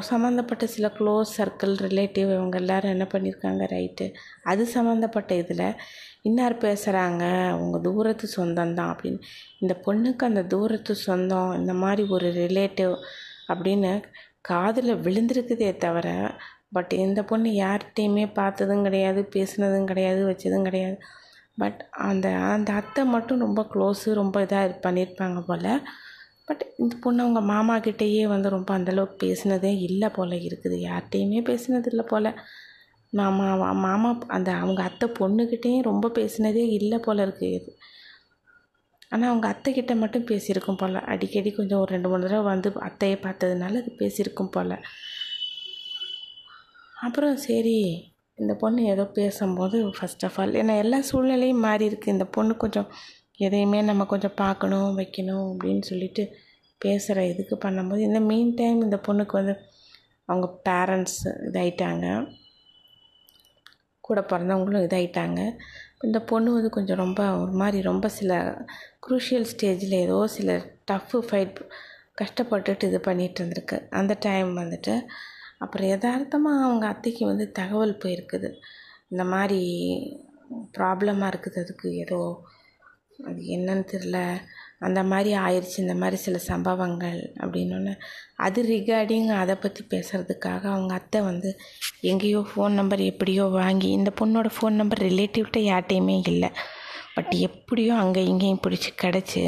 சம்மந்தப்பட்ட 0.00 0.66
சில 0.66 0.92
க்ளோஸ் 0.98 1.26
சர்க்கிள் 1.36 1.76
ரிலேட்டிவ் 1.80 2.34
இவங்க 2.34 2.58
எல்லோரும் 2.58 2.90
என்ன 2.90 3.06
பண்ணியிருக்காங்க 3.12 3.62
ரைட்டு 3.70 4.14
அது 4.42 4.66
சம்மந்தப்பட்ட 4.66 5.34
இதில் 5.34 5.74
இன்னார் 6.22 6.58
பேசுகிறாங்க 6.58 7.48
அவங்க 7.48 7.78
தூரத்து 7.78 8.26
சொந்தம் 8.26 8.74
தான் 8.74 8.96
அப்படின்னு. 8.96 9.20
இந்த 9.58 9.80
பொண்ணுக்கு 9.86 10.24
அந்த 10.24 10.42
தூரத்து 10.42 10.94
சொந்தம் 10.94 11.54
இந்த 11.54 11.74
மாதிரி 11.74 12.08
ஒரு 12.08 12.28
ரிலேட்டிவ் 12.28 12.96
அப்படின்னு 13.48 14.02
காதில் 14.40 14.94
விழுந்திருக்குதே 14.94 15.76
தவிர 15.76 16.34
பட் 16.72 16.92
இந்த 17.04 17.20
பொண்ணு 17.30 17.50
யார்கிட்டையுமே 17.64 18.24
பார்த்ததும் 18.40 18.84
கிடையாது 18.86 19.20
பேசினதும் 19.34 19.88
கிடையாது 19.90 20.20
வச்சதும் 20.30 20.66
கிடையாது. 20.68 20.96
பட் 21.62 21.80
அந்த 22.08 22.26
அந்த 22.54 22.70
அத்தை 22.80 23.02
மட்டும் 23.14 23.42
ரொம்ப 23.46 23.62
க்ளோஸு 23.72 24.08
ரொம்ப 24.20 24.36
இதாக 24.46 24.76
பண்ணியிருப்பாங்க 24.86 25.40
போல். 25.48 25.68
பட் 26.48 26.62
இந்த 26.82 26.94
பொண்ணு 27.04 27.22
அவங்க 27.24 27.40
மாமா 27.52 27.74
கிட்டேயே 27.78 28.22
வந்து 28.34 28.48
ரொம்ப 28.56 28.70
அந்தளவுக்கு 28.78 29.16
பேசினதே 29.26 29.72
இல்லை 29.88 30.08
போல் 30.16 30.34
இருக்குது. 30.48 30.76
யார்கிட்டையுமே 30.88 31.40
பேசினது 31.50 31.90
இல்லை 31.92 32.04
போல். 32.12 32.30
மாமா 33.12 33.46
மாமா 33.86 34.10
அந்த 34.36 34.50
அவங்க 34.62 34.80
அத்தை 34.88 35.06
பொண்ணுக்கிட்டேயும் 35.20 35.88
ரொம்ப 35.90 36.06
பேசினதே 36.18 36.64
இல்லை 36.78 36.98
போல் 37.06 37.24
இருக்குது 37.26 37.72
ஆனால் 39.14 39.30
அவங்க 39.30 39.46
அத்தைக்கிட்ட 39.52 39.94
மட்டும் 40.02 40.28
பேசியிருக்கும் 40.30 40.78
போல். 40.82 40.98
அடிக்கடி 41.12 41.50
கொஞ்சம் 41.58 41.80
ஒரு 41.82 41.90
ரெண்டு 41.94 42.10
மூணு 42.10 42.24
தடவை 42.26 42.44
வந்து 42.52 42.68
அத்தையை 42.88 43.16
பார்த்ததுனால 43.26 43.80
அது 43.82 43.90
பேசியிருக்கும் 44.02 44.52
போல். 44.56 44.74
அப்புறம் 47.02 47.36
சரி 47.36 47.78
இந்த 48.38 48.52
பொண்ணு 48.54 48.82
ஏதோ 48.84 49.04
பேசும்போது 49.04 49.76
ஃபஸ்ட் 49.96 50.24
ஆஃப் 50.24 50.38
ஆல் 50.40 50.52
ஏன்னா 50.52 50.74
எல்லா 50.78 50.98
சூழ்நிலையும் 51.00 51.64
மாறி 51.66 51.84
இருக்குது 51.88 52.14
இந்த 52.16 52.24
பொண்ணு 52.24 52.52
கொஞ்சம் 52.56 52.88
எதையுமே 53.36 53.82
நம்ம 53.82 54.04
கொஞ்சம் 54.04 54.36
பார்க்கணும் 54.36 54.90
வைக்கணும் 54.98 55.46
அப்படின்னு 55.50 55.82
சொல்லிட்டு 55.82 56.24
பேசுகிற 56.80 57.24
இதுக்கு 57.26 57.56
பண்ணும்போது 57.64 57.98
இந்த 57.98 58.20
மீன் 58.20 58.54
டைம் 58.54 58.78
இந்த 58.82 58.96
பொண்ணுக்கு 59.06 59.32
வந்து 59.32 59.54
அவங்க 60.28 60.46
பேரண்ட்ஸ் 60.68 61.20
இதாயிட்டாங்க. 61.48 62.06
கூட 64.00 64.20
பிறந்தவங்களும் 64.30 64.86
இதாயிட்டாங்க. 64.86 65.40
இந்த 66.00 66.18
பொண்ணு 66.22 66.52
வந்து 66.52 66.70
கொஞ்சம் 66.70 66.96
ரொம்ப 66.96 67.22
ஒரு 67.36 67.52
மாதிரி 67.52 67.78
ரொம்ப 67.82 68.06
சில 68.08 68.32
குரூஷியல் 69.06 69.46
ஸ்டேஜில் 69.52 69.96
ஏதோ 70.06 70.18
சில 70.26 70.56
டஃப்பு 70.90 71.18
ஃபைட் 71.28 71.58
கஷ்டப்பட்டுட்டு 72.22 72.88
இது 72.90 73.00
பண்ணிகிட்டு 73.04 73.40
இருந்திருக்கு. 73.40 73.76
அந்த 73.90 74.16
டைம் 74.20 74.50
வந்துட்டு 74.56 74.94
அப்புறம் 75.64 75.90
யதார்த்தமாக 75.92 76.64
அவங்க 76.66 76.84
அத்தைக்கு 76.92 77.24
வந்து 77.30 77.46
தகவல் 77.60 78.00
போயிருக்குது. 78.02 78.48
இந்த 79.12 79.24
மாதிரி 79.34 79.60
ப்ராப்ளமாக 80.76 81.30
இருக்குது 81.32 81.62
அதுக்கு 81.62 81.88
ஏதோ 82.04 82.18
அது 83.28 83.40
என்னன்னு 83.56 83.84
தெரில 83.92 84.18
அந்த 84.86 85.00
மாதிரி 85.10 85.30
ஆயிடுச்சு 85.44 85.76
இந்த 85.82 85.94
மாதிரி 85.94 86.16
சில 86.24 86.36
சம்பவங்கள் 86.48 87.18
அப்படின்னொன்னே 87.42 87.92
அது 88.46 88.60
ரிகார்டிங் 88.70 89.28
அதை 89.42 89.54
பற்றி 89.64 89.82
பேசுகிறதுக்காக 89.92 90.62
அவங்க 90.74 90.92
அத்தை 91.00 91.20
வந்து 91.30 91.50
எங்கேயோ 92.10 92.40
ஃபோன் 92.50 92.78
நம்பர் 92.80 93.02
எப்படியோ 93.10 93.44
வாங்கி 93.60 93.90
இந்த 93.98 94.12
பொண்ணோட 94.20 94.50
ஃபோன் 94.56 94.78
நம்பர் 94.80 95.04
ரிலேட்டிவ்கிட்ட 95.08 95.60
யார்கிட்டையுமே 95.70 96.16
இல்லை. 96.32 96.50
பட் 97.16 97.32
எப்படியோ 97.48 97.92
அங்கே 98.02 98.22
இங்கேயும் 98.32 98.62
பிடிச்சி 98.66 98.90
கிடச்சி 99.04 99.40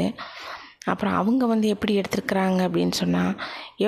அப்புறம் 0.91 1.15
அவங்க 1.19 1.43
வந்து 1.51 1.67
எப்படி 1.73 1.93
எடுத்துருக்குறாங்க 1.99 2.59
அப்படின்னு 2.67 2.95
சொன்னால் 3.01 3.37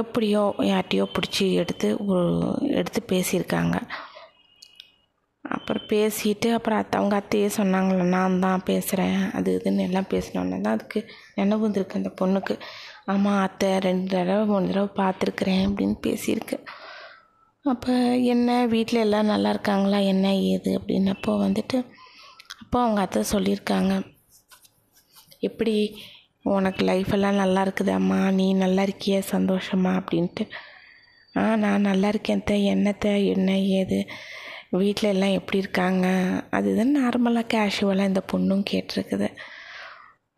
எப்படியோ 0.02 0.44
யார்ட்டையோ 0.72 1.06
பிடிச்சி 1.16 1.46
எடுத்து 1.62 1.90
ஒரு 2.06 2.24
எடுத்து 2.80 3.02
பேசியிருக்காங்க. 3.14 3.76
அப்புறம் 5.46 5.86
பேசிட்டு 5.92 6.48
அப்புறம் 6.56 6.80
அத்தை 6.82 6.96
அவங்க 7.00 7.16
அத்தையே 7.20 7.50
சொன்னாங்களே 7.58 8.06
நான் 8.16 8.42
தான் 8.46 8.66
பேசுகிறேன் 8.70 9.20
அது 9.38 9.50
இதுன்னு 9.58 9.86
எல்லாம் 9.88 10.10
பேசினோன்னே 10.14 10.58
தான் 10.66 10.76
அதுக்கு 10.78 11.00
நினைவு 11.38 11.64
வந்திருக்கு 11.66 12.00
அந்த 12.00 12.12
பொண்ணுக்கு. 12.22 12.56
ஆமாம் 13.14 13.42
அத்தை 13.46 13.70
ரெண்டு 13.88 14.08
தடவை 14.16 14.44
மூணு 14.46 14.68
தடவை 14.72 14.90
பார்த்துருக்குறேன் 15.02 15.64
அப்படின்னு 15.68 15.98
பேசியிருக்கு. 16.08 16.58
அப்போ 17.66 17.94
என்ன 18.34 18.50
வீட்டில் 18.74 19.04
எல்லாம் 19.06 19.32
நல்லா 19.34 19.50
இருக்காங்களா? 19.50 20.00
என்ன 20.14 20.36
ஏது? 20.52 20.72
அப்படின்னப்போ 20.80 21.32
வந்துட்டு 21.46 21.78
அப்போ 22.62 22.78
அவங்க 22.84 23.00
அத்தை 23.02 23.22
சொல்லியிருக்காங்க 23.32 23.94
எப்படி 25.48 25.76
உனக்கு 26.56 26.84
லைஃப் 26.84 27.12
எல்லாம் 27.12 27.36
நல்லா 27.36 27.62
இருக்குதாம்மா 27.64 28.32
நீ 28.32 28.54
நல்லா 28.54 28.82
இருக்கிய 28.82 29.24
சந்தோஷமா 29.32 29.92
அப்படின்ட்டு. 30.02 30.46
ஆ 31.38 31.56
நான் 31.56 31.82
நல்லா 31.82 32.08
இருக்கேன் 32.08 32.44
த. 32.44 32.54
என்னத்தை 32.54 33.26
என்ன 33.26 33.58
ஏது? 33.60 34.00
வீட்டில் 34.70 35.10
எல்லாம் 35.10 35.32
எப்படி 35.32 35.58
இருக்காங்க? 35.58 36.08
அது 36.50 36.68
இதுன்னு 36.72 37.04
நார்மலாக 37.04 37.46
கேஷுவலாக 37.54 38.08
இந்த 38.08 38.22
பொண்ணும் 38.32 38.64
கேட்டிருக்குது. 38.72 39.30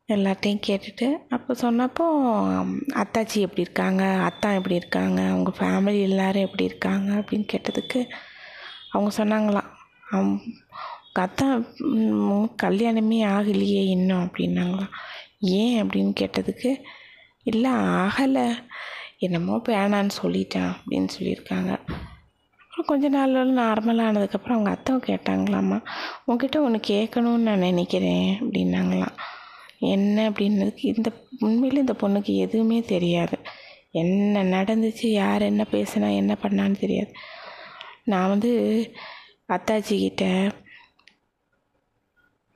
எல்லாத்தையும் 0.07 0.61
கேட்டுட்டு 0.67 1.07
அப்போ 1.29 1.53
சொன்னப்போ 1.61 2.07
அத்தாச்சி 2.95 3.41
எப்படி 3.41 3.61
இருக்காங்க? 3.61 4.03
அத்தான் 4.03 4.55
எப்படி 4.55 4.75
இருக்காங்க? 4.75 5.21
அவங்க 5.21 5.51
ஃபேமிலி 5.59 6.01
எல்லோரும் 6.01 6.43
எப்படி 6.43 6.63
இருக்காங்க? 6.63 7.13
அப்படின்னு 7.13 7.47
கேட்டதுக்கு 7.53 8.01
அவங்க 8.91 9.11
சொன்னாங்களாம். 9.17 9.69
அவங்க 10.11 10.41
அத்தான் 11.13 11.65
கல்யாணமே 12.63 13.19
ஆகலையே 13.35 13.83
இன்னும் 13.87 14.23
அப்படின்னாங்களாம். 14.23 14.91
ஏன் 15.39 15.83
அப்படின்னு 15.83 16.13
கேட்டதுக்கு 16.19 16.83
இல்லை 17.43 17.71
ஆகலை. 17.71 18.67
என்னமோ 19.17 19.55
வேணான்னு 19.57 20.09
சொல்லிட்டேன் 20.21 20.71
அப்படின்னு 20.85 21.07
சொல்லியிருக்காங்க. 21.19 21.71
அப்புறம் 22.63 22.85
கொஞ்ச 22.85 23.07
நாள் 23.09 23.31
நார்மலாக 23.31 24.07
ஆனதுக்கப்புறம் 24.09 24.51
அவங்க 24.51 24.69
அத்தை 24.69 24.95
கேட்டாங்களாம்மா 24.95 25.83
உங்ககிட்ட 26.25 26.61
ஒன்று 26.61 26.79
கேட்கணும்னு 26.87 27.47
நான் 27.47 27.57
நினைக்கிறேன் 27.57 28.37
அப்படின்னாங்களாம். 28.41 29.15
என்ன? 29.79 30.29
அப்படின்னதுக்கு 30.29 30.85
இந்த 30.95 31.11
உண்மையில் 31.39 31.79
இந்த 31.79 31.95
பொண்ணுக்கு 32.01 32.35
எதுவுமே 32.35 32.81
தெரியாது. 32.81 33.37
என்ன 33.91 34.43
நடந்துச்சு 34.43 35.07
யார் 35.07 35.41
என்ன 35.41 35.65
பேசுனா 35.71 36.15
என்ன 36.15 36.37
பண்ணான்னு 36.41 36.79
தெரியாது. 36.79 37.11
நான் 38.03 38.29
வந்து 38.29 38.51
அத்தாச்சிக்கிட்ட 39.47 40.51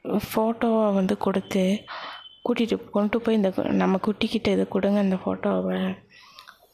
ஃபோட்டோவை 0.03 0.93
வந்து 0.93 1.17
கொடுத்து 1.17 1.83
கூட்டிகிட்டு 2.45 2.89
கொண்டு 2.89 3.21
போய் 3.21 3.35
இந்த 3.35 3.49
நம்ம 3.71 3.99
குட்டிக்கிட்ட 4.07 4.47
இது 4.47 4.67
கொடுங்க 4.67 5.01
இந்த 5.01 5.17
ஃபோட்டோவை 5.23 5.77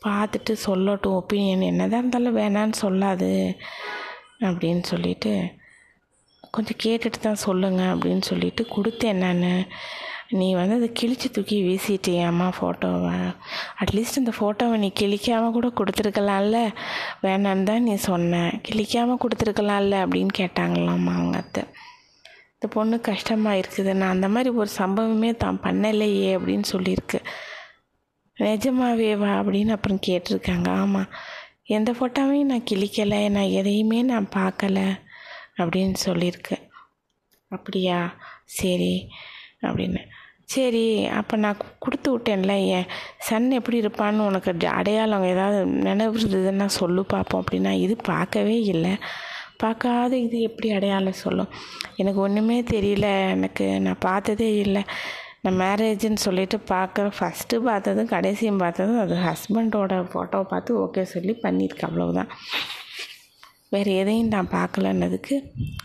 பார்த்துட்டு 0.05 0.53
சொல்லட்டும் 0.65 1.17
ஒப்பீனியன் 1.19 1.61
என்னதான் 1.61 1.99
இருந்தாலும் 1.99 2.37
வேணான்னு 2.37 2.75
சொல்லாது 2.75 3.31
அப்படின்னு 4.41 4.83
சொல்லிட்டு 4.83 5.31
கொஞ்சம் 6.53 6.79
கேட்டுட்டு 6.83 7.19
தான் 7.19 7.43
சொல்லுங்க 7.47 7.81
அப்படின்னு 7.93 8.21
சொல்லிட்டு 8.21 8.65
கொடுத்தேன் 8.75 9.17
நான். 9.17 9.43
நீ 10.31 10.53
வந்து 10.53 10.75
அதை 10.75 10.89
கிழிச்சு 10.99 11.27
தூக்கி 11.31 11.57
வீசிட்டியாம்மா 11.63 12.47
ஃபோட்டோவை 12.57 13.13
அட்லீஸ்ட் 13.81 14.17
இந்த 14.17 14.31
ஃபோட்டோவை 14.39 14.75
நீ 14.77 14.93
கிழிக்காமல் 14.99 15.51
கூட 15.51 15.67
கொடுத்துருக்கலாம்ல. 15.67 16.57
வேணான்னு 17.23 17.63
தான் 17.63 17.83
நீ 17.83 17.95
சொன்ன. 17.95 18.41
கிழிக்காமல் 18.67 19.21
கொடுத்துருக்கலாம்ல 19.23 19.97
அப்படின்னு 20.05 20.33
கேட்டாங்களாம்மா 20.37 21.13
அவங்க 21.13 21.37
அத்தை. 21.37 21.63
இந்த 22.61 22.75
பொண்ணு 22.75 23.01
கஷ்டமாக 23.01 23.59
இருக்குது. 23.59 23.91
நான் 23.93 24.09
அந்த 24.09 24.27
மாதிரி 24.27 24.49
ஒரு 24.49 24.69
சம்பவமே 24.77 25.29
தான் 25.43 25.59
பண்ணலையே 25.63 26.31
அப்படின்னு 26.37 26.65
சொல்லியிருக்கு. 26.71 27.19
நிஜமாவேவா 28.37 29.29
அப்படின்னு 29.41 29.71
அப்புறம் 29.75 30.01
கேட்டிருக்காங்க. 30.07 30.67
ஆமாம் 30.81 31.11
எந்த 31.65 31.91
ஃபோட்டோவையும் 31.91 32.51
நான் 32.51 32.67
கிழிக்கலை. 32.71 33.29
நான் 33.29 33.55
எதையுமே 33.59 34.01
நான் 34.01 34.27
பார்க்கல 34.35 34.79
அப்படின்னு 35.57 35.95
சொல்லியிருக்கு. 36.05 36.57
அப்படியா? 37.47 37.99
சரி 38.59 38.93
அப்படின்னு. 39.61 40.03
சரி 40.43 41.05
அப்போ 41.05 41.35
நான் 41.37 41.63
கொடுத்து 41.79 42.17
விட்டேன்ல. 42.17 42.53
என் 42.75 42.87
சன் 43.19 43.51
எப்படி 43.51 43.81
இருப்பான்னு 43.81 44.27
உனக்கு 44.29 44.67
அடையாளம் 44.67 45.23
ஏதாவது 45.23 45.65
நினைவு 45.65 46.19
இருந்ததுன்னா 46.19 46.65
சொல்லு 46.65 47.05
பார்ப்போம் 47.05 47.43
அப்படின்னா 47.43 47.71
இது 47.85 47.95
பார்க்கவே 47.95 48.61
இல்லை. 48.75 48.93
பார்க்காத 49.63 50.13
இது 50.25 50.37
எப்படி 50.47 50.67
அடையாளம் 50.71 51.21
சொல்லும்? 51.23 51.53
எனக்கு 52.01 52.19
ஒன்றுமே 52.25 52.57
தெரியல. 52.73 53.07
எனக்கு 53.35 53.65
நான் 53.85 54.05
பார்த்ததே 54.07 54.49
இல்லை. 54.65 54.83
நான் 55.43 55.59
மேரேஜுன்னு 55.61 56.25
சொல்லிட்டு 56.25 56.57
பார்க்குற 56.71 57.07
ஃபஸ்ட்டு 57.17 57.57
பார்த்ததும் 57.67 58.11
கடைசியும் 58.13 58.61
பார்த்ததும் 58.63 59.01
அது 59.03 59.15
ஹஸ்பண்டோட 59.27 59.93
ஃபோட்டோவை 60.13 60.47
பார்த்து 60.53 60.79
ஓகே 60.85 61.03
சொல்லி 61.13 61.33
பண்ணியிருக்கேன் 61.43 61.89
அவ்வளவுதான். 61.89 62.31
வேறு 63.73 63.91
எதையும் 64.01 64.31
நான் 64.35 64.53
பார்க்கலன்னதுக்கு 64.57 65.35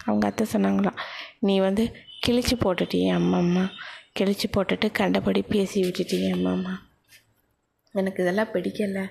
அவங்க 0.05 0.25
அத்தை 0.31 0.45
சொன்னாங்களாம் 0.53 1.01
நீ 1.47 1.55
வந்து 1.59 1.85
கிழிச்சு 2.27 2.57
போட்டுட்டியே 2.65 3.09
அம்மா 3.19 3.39
அம்மா 3.39 3.65
கிழிச்சு 4.19 4.49
போட்டுட்டு 4.57 4.87
கண்டபடி 5.01 5.43
பேசி 5.55 5.79
விட்டுட்டியே 5.85 6.31
அம்மா 6.37 6.53
அம்மா 6.59 6.75
எனக்கு 7.95 8.23
இதெல்லாம் 8.23 8.53
பிடிக்கலை. 8.55 9.05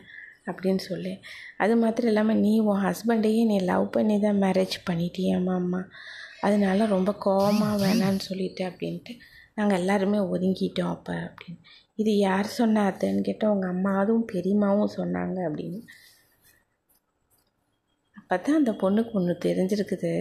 அப்படின்னு 0.47 0.81
சொல்லி. 0.89 1.13
அது 1.57 1.73
மாத்திரம் 1.75 2.11
இல்லாமல் 2.11 2.41
நீ 2.45 2.53
உன் 2.69 2.83
ஹஸ்பண்டையே 2.87 3.43
நீ 3.51 3.57
லவ் 3.71 3.85
பண்ணி 3.89 4.15
தான் 4.25 4.41
மேரேஜ் 4.45 4.77
பண்ணிட்டியம்மா 4.89 5.55
அம்மா 5.61 5.81
அதனால 6.41 6.85
ரொம்ப 6.85 7.11
கோவமாக 7.25 7.81
வேணான்னு 7.83 8.23
சொல்லிட்டு 8.29 8.63
அப்படின்ட்டு 8.69 9.13
நாங்கள் 9.57 9.79
எல்லாருமே 9.79 10.19
ஒதுங்கிட்டோம் 10.33 10.93
அப்போ 10.95 11.13
அப்படின்னு. 11.27 11.59
இது 12.01 12.11
யார் 12.17 12.47
சொன்னா 12.59 12.81
அத்தைன்னு 12.89 13.21
கேட்டால் 13.21 13.53
உங்கள் 13.55 13.73
அம்மாவும் 13.75 14.25
பெரியம்மாவும் 14.31 14.95
சொன்னாங்க 14.99 15.37
அப்படின்னு. 15.49 15.79
அப்போ 18.19 18.35
தான் 18.37 18.59
அந்த 18.61 18.71
பொண்ணுக்கு 18.81 19.11
ஒன்று 19.19 19.33
தெரிஞ்சிருக்குது. 19.47 20.11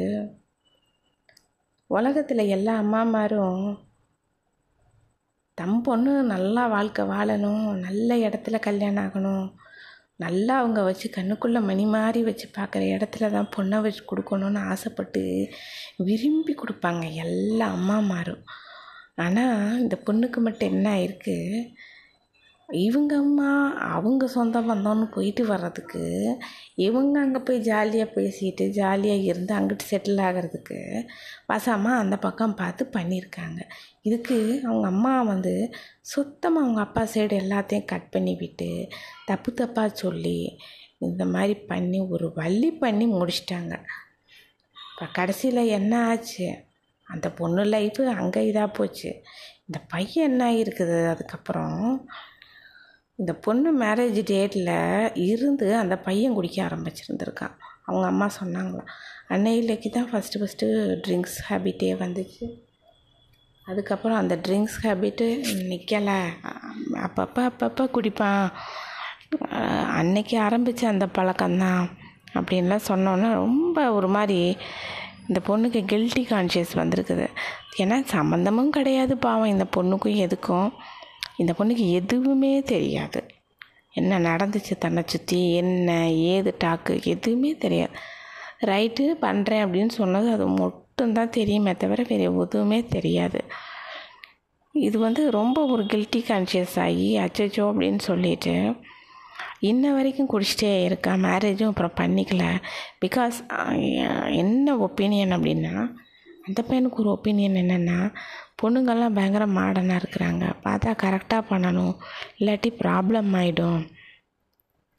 உலகத்தில் 1.90 2.50
எல்லா 2.56 2.74
அம்மாமாரும் 2.82 3.64
தம் 5.58 5.80
பொண்ணு 5.86 6.12
நல்லா 6.34 6.62
வாழ்க்கை 6.74 7.02
வாழணும் 7.12 7.64
நல்ல 7.86 8.10
இடத்துல 8.26 8.58
கல்யாணம் 8.68 9.04
ஆகணும் 9.06 9.46
நல்லா 10.24 10.54
அவங்க 10.58 10.80
வச்சு 10.88 11.06
கண்ணுக்குள்ளே 11.16 11.60
மணி 11.70 11.84
மாதிரி 11.94 12.20
வச்சு 12.28 12.46
பார்க்குற 12.58 12.82
இடத்துல 12.94 13.30
தான் 13.36 13.52
பொண்ணை 13.56 13.78
வச்சு 13.86 14.02
கொடுக்கணுன்னு 14.10 14.60
ஆசைப்பட்டு 14.72 15.22
விரும்பி 16.08 16.54
கொடுப்பாங்க. 16.54 17.04
எல்லா 17.24 17.66
அம்மாமாரும். 17.76 18.44
ஆனால் 19.24 19.78
இந்த 19.80 19.96
பொண்ணுக்கு 20.06 20.40
மட்டும் 20.46 20.70
என்ன 20.72 20.86
ஆயிருக்கு? 20.96 21.36
இவங்க 22.80 23.16
அம்மா 23.16 23.48
அவங்க 23.96 24.26
சொந்த 24.26 24.60
பந்தம்னு 24.60 25.06
போயிட்டு 25.14 25.42
வர்றதுக்கு 25.46 26.02
இவங்க 26.74 27.20
அங்கே 27.20 27.38
போய் 27.38 27.58
ஜாலியாக 27.58 28.14
பேசிட்டு 28.14 28.68
ஜாலியாக 28.68 29.26
இருந்து 29.30 29.54
அங்கிட்டு 29.54 29.86
செட்டில் 29.90 30.22
ஆகிறதுக்கு 30.28 30.78
வசமாக 31.46 32.02
அந்த 32.02 32.16
பக்கம் 32.16 32.54
பார்த்து 32.54 32.84
பண்ணியிருக்காங்க. 32.96 33.60
இதுக்கு 34.02 34.60
அவங்க 34.64 34.86
அம்மா 34.86 35.22
வந்து 35.22 35.54
சுத்தமாக 36.00 36.64
அவங்க 36.64 36.80
அப்பா 36.80 37.02
சைடு 37.14 37.36
எல்லாத்தையும் 37.44 37.84
கட் 37.84 38.10
பண்ணி 38.10 38.34
விட்டு 38.34 38.88
தப்பு 39.26 39.52
தப்பாக 39.52 39.92
சொல்லி 39.94 40.38
இந்த 40.98 41.24
மாதிரி 41.24 41.54
பண்ணி 41.54 42.00
ஒரு 42.00 42.32
வள்ளி 42.34 42.72
பண்ணி 42.72 43.06
முடிச்சிட்டாங்க. 43.06 43.74
இப்போ 44.76 45.06
கடைசியில் 45.12 45.72
என்ன 45.78 46.06
ஆச்சு? 46.08 46.48
அந்த 47.06 47.30
பொண்ணு 47.30 47.64
லைஃபு 47.64 48.06
அங்கே 48.06 48.52
இதாக 48.52 48.68
போச்சு. 48.72 49.10
இந்த 49.66 49.78
பையன் 49.88 50.28
என்ன 50.30 50.52
இருக்குது? 50.52 51.08
அதுக்கப்புறம் 51.08 51.80
இந்த 53.22 53.34
பொண்ணு 53.44 53.70
மேரேஜ் 53.82 54.20
டேட்டில் 54.30 54.72
இருந்து 55.26 55.66
அந்த 55.76 55.96
பையன் 56.06 56.36
குடிக்க 56.38 56.58
ஆரம்பிச்சிருந்துருக்கான் 56.64 57.54
அவங்க 57.84 58.06
அம்மா 58.06 58.26
சொன்னாங்களாம் 58.40 58.88
அன்னையிலைக்கு 59.28 59.88
தான் 59.90 60.08
ஃபஸ்ட்டு 60.12 60.40
ஃபஸ்ட்டு 60.40 60.66
ட்ரிங்க்ஸ் 61.06 61.36
ஹேபிட்டே 61.48 61.90
வந்துச்சு. 62.04 62.46
அதுக்கப்புறம் 63.64 64.16
அந்த 64.16 64.34
ட்ரிங்க்ஸ் 64.48 64.78
ஹேபிட்டு 64.82 65.26
நிற்கலை 65.70 66.18
அப்பப்போ 67.06 67.42
அப்பப்போ 67.50 67.84
குடிப்பான். 67.96 68.48
அன்னைக்கு 69.98 70.34
ஆரம்பித்த 70.38 70.88
அந்த 70.88 71.06
பழக்கம்தான் 71.18 71.84
அப்படின்லாம் 72.34 72.86
சொன்னோன்னா 72.88 73.32
ரொம்ப 73.32 73.92
ஒரு 73.92 74.08
மாதிரி 74.08 74.56
இந்த 75.28 75.40
பொண்ணுக்கு 75.48 75.80
கில்ட்டி 75.92 76.24
கான்ஷியஸ் 76.32 76.74
வந்திருக்குது. 76.74 77.26
ஏன்னா 77.78 77.98
சம்மந்தமும் 78.12 78.74
கிடையாது 78.78 79.16
பாவம். 79.16 79.52
இந்த 79.54 79.66
பொண்ணுக்கும் 79.76 80.20
எதுக்கும். 80.26 80.70
இந்த 81.42 81.52
பொண்ணுக்கு 81.58 81.86
எதுவுமே 82.00 82.52
தெரியாது. 82.72 83.20
என்ன 84.00 84.18
நடந்துச்சு 84.28 84.74
தன்னை 84.84 85.02
சுற்றி 85.12 85.40
என்ன 85.62 85.96
ஏது 86.34 86.50
டாக்கு 86.64 86.94
எதுவுமே 87.14 87.50
தெரியாது. 87.64 87.94
ரைட்டு 88.70 89.04
பண்ணுறேன் 89.24 89.62
அப்படின்னு 89.64 89.92
சொன்னது 90.00 90.28
அது 90.36 90.46
மட்டும்தான் 90.60 91.34
தெரியுமே 91.38 91.72
தவிர 91.82 92.00
வேறு 92.08 92.24
எதுவுமே 92.44 92.78
தெரியாது. 92.96 93.40
இது 94.74 94.96
வந்து 95.06 95.22
ரொம்ப 95.38 95.58
ஒரு 95.72 95.82
கில்ட்டி 95.92 96.20
கான்ஷியஸ் 96.28 96.76
ஆகி 96.84 97.08
அச்சச்சோ 97.24 97.64
அப்படின்னு 97.70 98.00
சொல்லிட்டு 98.08 98.54
இன்ன 99.70 99.90
வரைக்கும் 99.96 100.30
குடிச்சிட்டே 100.32 100.70
இருக்கா 100.84 101.12
மேரேஜும் 101.24 101.72
அப்புறம் 101.72 101.98
பண்ணிக்கல. 102.00 102.44
பிகாஸ் 103.04 103.36
என்ன 104.42 104.76
ஒப்பீனியன் 104.86 105.34
அப்படின்னா 105.36 105.74
அந்த 106.46 106.60
பையனுக்கு 106.68 107.02
ஒரு 107.02 107.10
ஒப்பீனியன் 107.16 107.58
என்னென்னா 107.62 107.98
பொண்ணுங்கள்லாம் 108.62 109.16
பயங்கர 109.18 109.46
மாடனாக 109.58 110.02
இருக்கிறாங்க. 110.02 110.44
பார்த்தா 110.66 110.92
கரெக்டாக 111.04 111.48
பண்ணணும். 111.50 111.94
இல்லாட்டி 112.38 112.70
ப்ராப்ளம் 112.82 113.32
ஆகிடும் 113.40 113.82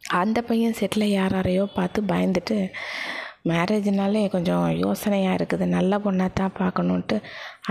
அந்த 0.04 0.39
பையன் 0.41 0.78
செட்டில் 0.80 1.06
யாராரையோ 1.19 1.63
யாரையோ 1.63 1.63
பார்த்து 1.76 1.99
பயந்துட்டு 2.12 2.56
மேரேஜ்னாலே 3.49 4.21
கொஞ்சம் 4.34 4.65
யோசனையாக 4.84 5.38
இருக்குது. 5.39 5.65
நல்ல 5.78 5.97
பொண்ணாக 6.04 6.32
தான் 6.39 6.56
பார்க்கணுன்ட்டு 6.60 7.17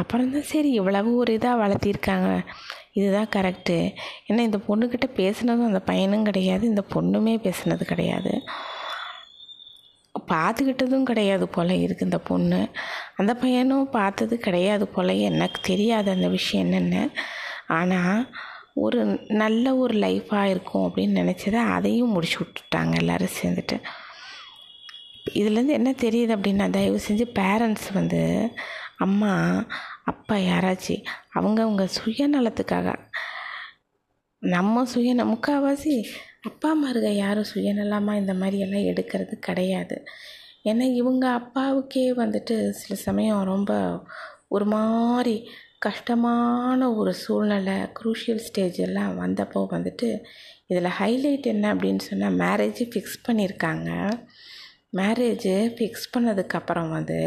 அப்புறம் 0.00 0.32
தான் 0.34 0.48
சரி 0.50 0.70
இவ்வளவு 0.70 1.10
ஒரு 1.16 1.30
இதாக 1.38 1.60
வளர்த்திருக்காங்க. 1.62 2.28
இதுதான் 2.98 3.32
கரெக்டு 3.36 3.76
ஏன்னா 4.28 4.42
இந்த 4.48 4.58
பொண்ணுக்கிட்ட 4.68 5.06
பேசுனதும் 5.20 5.70
அந்த 5.70 5.80
பையனும் 5.90 6.26
கிடையாது. 6.28 6.64
இந்த 6.72 6.84
பொண்ணுமே 6.94 7.34
பேசுனது 7.46 7.84
கிடையாது. 7.92 8.32
பார்த்துக்கிட்டதும் 10.18 11.02
கிடையாது 11.02 11.48
போல் 11.48 11.68
இருக்குது 11.68 12.02
இந்த 12.02 12.18
பொண்ணு. 12.18 12.68
அந்த 13.16 13.34
பையனும் 13.34 13.90
பார்த்தது 13.90 14.38
கிடையாது 14.38 14.88
போல் 14.88 15.08
எனக்கு 15.08 15.60
தெரியாது 15.62 16.10
அந்த 16.10 16.28
விஷயம் 16.28 16.72
என்னென்னு. 16.72 17.12
ஆனால் 17.66 18.30
ஒரு 18.74 19.00
நல்ல 19.28 19.76
ஒரு 19.76 19.94
லைஃப்பாக 19.94 20.50
இருக்கும் 20.50 20.84
அப்படின்னு 20.86 21.20
நினச்சதை 21.22 21.60
அதையும் 21.72 22.10
முடிச்சு 22.10 22.38
விட்டுட்டாங்க 22.40 22.94
எல்லோரும் 22.94 23.36
சேர்ந்துட்டு. 23.42 23.76
இதுலேருந்து 25.34 25.68
என்ன 25.68 25.90
தெரியுது 25.90 26.32
அப்படின்னா 26.36 26.70
தயவு 26.70 27.00
செஞ்சு 27.08 27.26
பேரண்ட்ஸ் 27.34 27.88
வந்து 27.94 28.22
அம்மா 28.96 29.64
அப்பா 30.04 30.36
யாராச்சும் 30.36 31.04
அவங்கவுங்க 31.34 31.84
சுயநலத்துக்காக 31.98 32.94
நம்ம 34.38 34.84
சுயந 34.94 35.24
முக்கால்வாசி 35.24 36.04
அப்பா 36.44 36.68
அம்மாருக 36.74 37.08
யாரும் 37.14 37.50
சுயநலமாக 37.54 38.20
இந்த 38.20 38.32
மாதிரியெல்லாம் 38.32 38.88
எடுக்கிறது 38.92 39.34
கிடையாது. 39.48 39.96
ஏன்னா 40.70 40.86
இவங்க 41.00 41.24
அப்பாவுக்கே 41.40 42.06
வந்துட்டு 42.22 42.56
சில 42.70 42.94
சமயம் 43.06 43.42
ரொம்ப 43.44 43.72
ஒரு 44.48 44.66
மாதிரி 44.66 45.36
கஷ்டமான 45.78 46.80
ஒரு 46.94 47.12
சூழ்நிலை 47.14 47.76
குரூஷியல் 47.98 48.42
ஸ்டேஜ் 48.46 48.78
எல்லாம் 48.78 49.12
வந்தப்போ 49.22 49.60
வந்துட்டு 49.76 50.08
இதில் 50.66 50.96
ஹைலைட் 50.98 51.46
என்ன 51.54 51.74
அப்படின்னு 51.74 52.02
சொன்னால் 52.08 52.38
மேரேஜ் 52.44 52.82
ஃபிக்ஸ் 52.92 53.18
பண்ணியிருக்காங்க 53.28 53.90
மேரேஜு 55.00 55.54
ஃபிக்ஸ் 55.76 56.12
பண்ணதுக்கப்புறம் 56.14 56.90
வந்து 56.90 57.20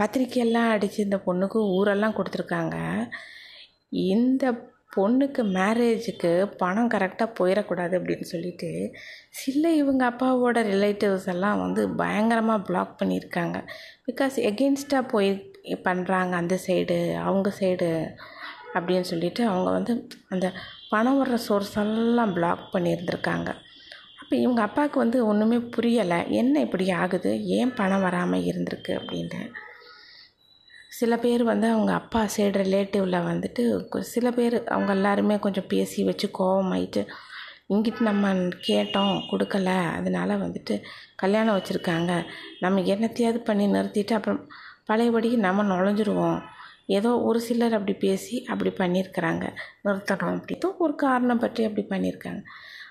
பத்திரிக்கையெல்லாம் 0.00 0.72
அடித்து 0.74 1.00
இந்த 1.02 1.18
பொண்ணுக்கு 1.26 1.58
ஊரெல்லாம் 1.76 2.16
கொடுத்துருக்காங்க. 2.16 2.76
இந்த 4.12 4.44
பொண்ணுக்கு 4.96 5.42
மேரேஜுக்கு 5.56 6.30
பணம் 6.56 6.90
கரெக்டாக 6.90 7.36
போயிடக்கூடாது 7.40 7.94
அப்படின்னு 7.98 8.20
சொல்லிட்டு 8.20 8.70
சில 9.30 9.72
இவங்க 9.74 10.10
அப்பாவோட 10.10 10.58
ரிலேட்டிவ்ஸ் 10.72 11.28
எல்லாம் 11.28 11.60
வந்து 11.60 11.88
பயங்கரமாக 11.88 12.62
பிளாக் 12.62 12.98
பண்ணியிருக்காங்க. 13.02 13.58
பிகாஸ் 14.06 14.36
எகெயின்ஸ்டாக 14.50 15.08
போய் 15.08 15.30
பண்ணுறாங்க 15.88 16.30
அந்த 16.30 16.58
சைடு 16.66 17.14
அவங்க 17.14 17.52
சைடு 17.60 17.90
அப்படின்னு 18.74 19.00
சொல்லிட்டு 19.00 19.46
அவங்க 19.46 19.70
வந்து 19.70 20.08
அந்த 20.28 20.52
பணம் 20.90 21.18
வர்ற 21.18 21.34
சோர்ஸ் 21.34 21.76
எல்லாம் 21.78 22.32
பிளாக் 22.32 22.64
பண்ணியிருந்திருக்காங்க. 22.72 23.50
அப்போ 24.20 24.36
இவங்க 24.36 24.62
அப்பாவுக்கு 24.62 24.98
வந்து 24.98 25.26
ஒன்றுமே 25.26 25.56
புரியலை 25.56 26.28
என்ன 26.28 26.60
இப்படி 26.60 26.90
ஆகுது? 26.90 27.44
ஏன் 27.44 27.74
பணம் 27.74 28.02
வராமல் 28.02 28.40
இருந்திருக்கு 28.40 28.92
அப்படின்னு 29.00 29.40
சில 30.92 31.16
பேர் 31.16 31.42
வந்து 31.42 31.66
அவங்க 31.70 31.92
அப்பா 31.92 32.20
சைடு 32.36 32.58
ரிலேட்டிவில் 32.62 33.26
வந்துட்டு 33.28 33.62
சில 34.00 34.30
பேர் 34.30 34.64
அவங்க 34.64 34.92
எல்லாருமே 34.92 35.38
கொஞ்சம் 35.38 35.66
பேசி 35.68 36.04
வச்சு 36.04 36.26
கோவமாயிட்டு 36.38 37.02
இங்கிட்டு 37.68 38.00
நம்ம 38.00 38.32
கேட்டோம் 38.68 39.12
கொடுக்கல. 39.30 39.68
அதனால 39.98 40.34
வந்துட்டு 40.36 40.74
கல்யாணம் 41.16 41.56
வச்சுருக்காங்க. 41.56 42.12
நம்ம 42.60 42.80
என்னத்தையாவது 42.80 43.40
பண்ணி 43.48 43.66
நிறுத்திட்டு 43.66 44.12
அப்புறம் 44.12 44.40
பழையபடி 44.84 45.36
நம்ம 45.36 45.64
நுழைஞ்சிருவோம். 45.64 46.40
ஏதோ 46.86 47.20
ஒரு 47.20 47.40
சிலர் 47.40 47.72
அப்படி 47.72 47.94
பேசி 47.98 48.44
அப்படி 48.44 48.70
பண்ணியிருக்கிறாங்க. 48.70 49.44
நிறுத்தணும். 49.84 50.36
அப்படி. 50.38 50.54
ஒரு 50.78 50.94
காரணம் 50.94 51.38
பற்றி 51.38 51.64
அப்படி 51.64 51.84
பண்ணியிருக்காங்க. 51.88 52.42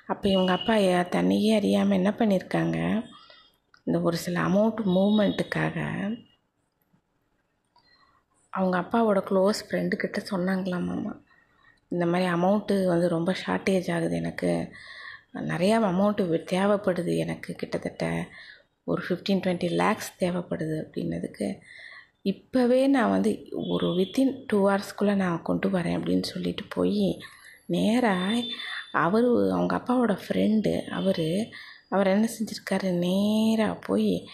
அப்போ 0.08 0.30
இவங்க 0.30 0.52
அப்பா 0.54 0.76
தன்னையே 1.10 1.56
அறியாமல் 1.56 1.98
என்ன 1.98 2.14
பண்ணியிருக்காங்க? 2.18 2.78
இந்த 3.84 3.98
ஒரு 4.02 4.18
சில 4.18 4.40
அமௌண்ட் 4.42 4.82
மூமெண்ட்டுக்காக 4.96 5.78
அவங்க 8.54 8.78
அப்பாவோட 8.80 9.20
க்ளோஸ் 9.30 9.60
ஃப்ரெண்டுக்கிட்ட 9.68 10.20
சொன்னாங்களாமாம்மா 10.32 11.14
இந்த 11.92 12.06
மாதிரி 12.06 12.32
அமௌண்ட்டு 12.32 12.86
வந்து 12.86 13.08
ரொம்ப 13.08 13.36
ஷார்ட்டேஜ் 13.46 13.94
ஆகுது 13.94 14.16
எனக்கு. 14.16 14.52
நிறையா 15.34 15.78
அமௌண்ட்டு 15.90 16.42
தேவைப்படுது 16.52 17.18
எனக்கு 17.18 17.54
கிட்டத்தட்ட. 17.54 18.06
ஒரு 18.84 19.02
ஃபிஃப்டீன் 19.10 19.42
டுவெண்ட்டி 19.44 19.70
லேக்ஸ் 19.72 20.12
தேவைப்படுது 20.20 20.78
அப்படின்னதுக்கு 20.86 21.48
இப்போவே 22.24 22.88
நான் 22.88 23.10
வந்து 23.10 23.32
ஒரு 23.68 23.88
வித்தின் 23.88 24.44
டூ 24.48 24.58
ஹவர்ஸ்க்குள்ளே 24.68 25.16
நான் 25.16 25.42
கொண்டு 25.42 25.70
வரேன் 25.70 25.98
அப்படின்னு 26.00 26.24
சொல்லிட்டு 26.24 26.64
போய் 26.70 27.18
நேராக 27.66 28.44
அவர் 28.92 29.24
அவங்க 29.52 29.76
அப்பாவோட 29.78 30.18
ஃப்ரெண்டு 30.24 30.74
அவர் 30.90 31.28
அவர் 31.90 32.08
என்ன 32.08 32.28
செஞ்சுருக்காரு 32.38 32.90
நேராக 32.98 33.80
போய் 33.86 34.28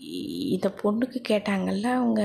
இதை 0.00 0.10
இந்த 0.50 0.68
பொண்ணுக்கு 0.82 1.18
கேட்டாங்கல்ல 1.28 1.86
அவங்க 1.94 2.22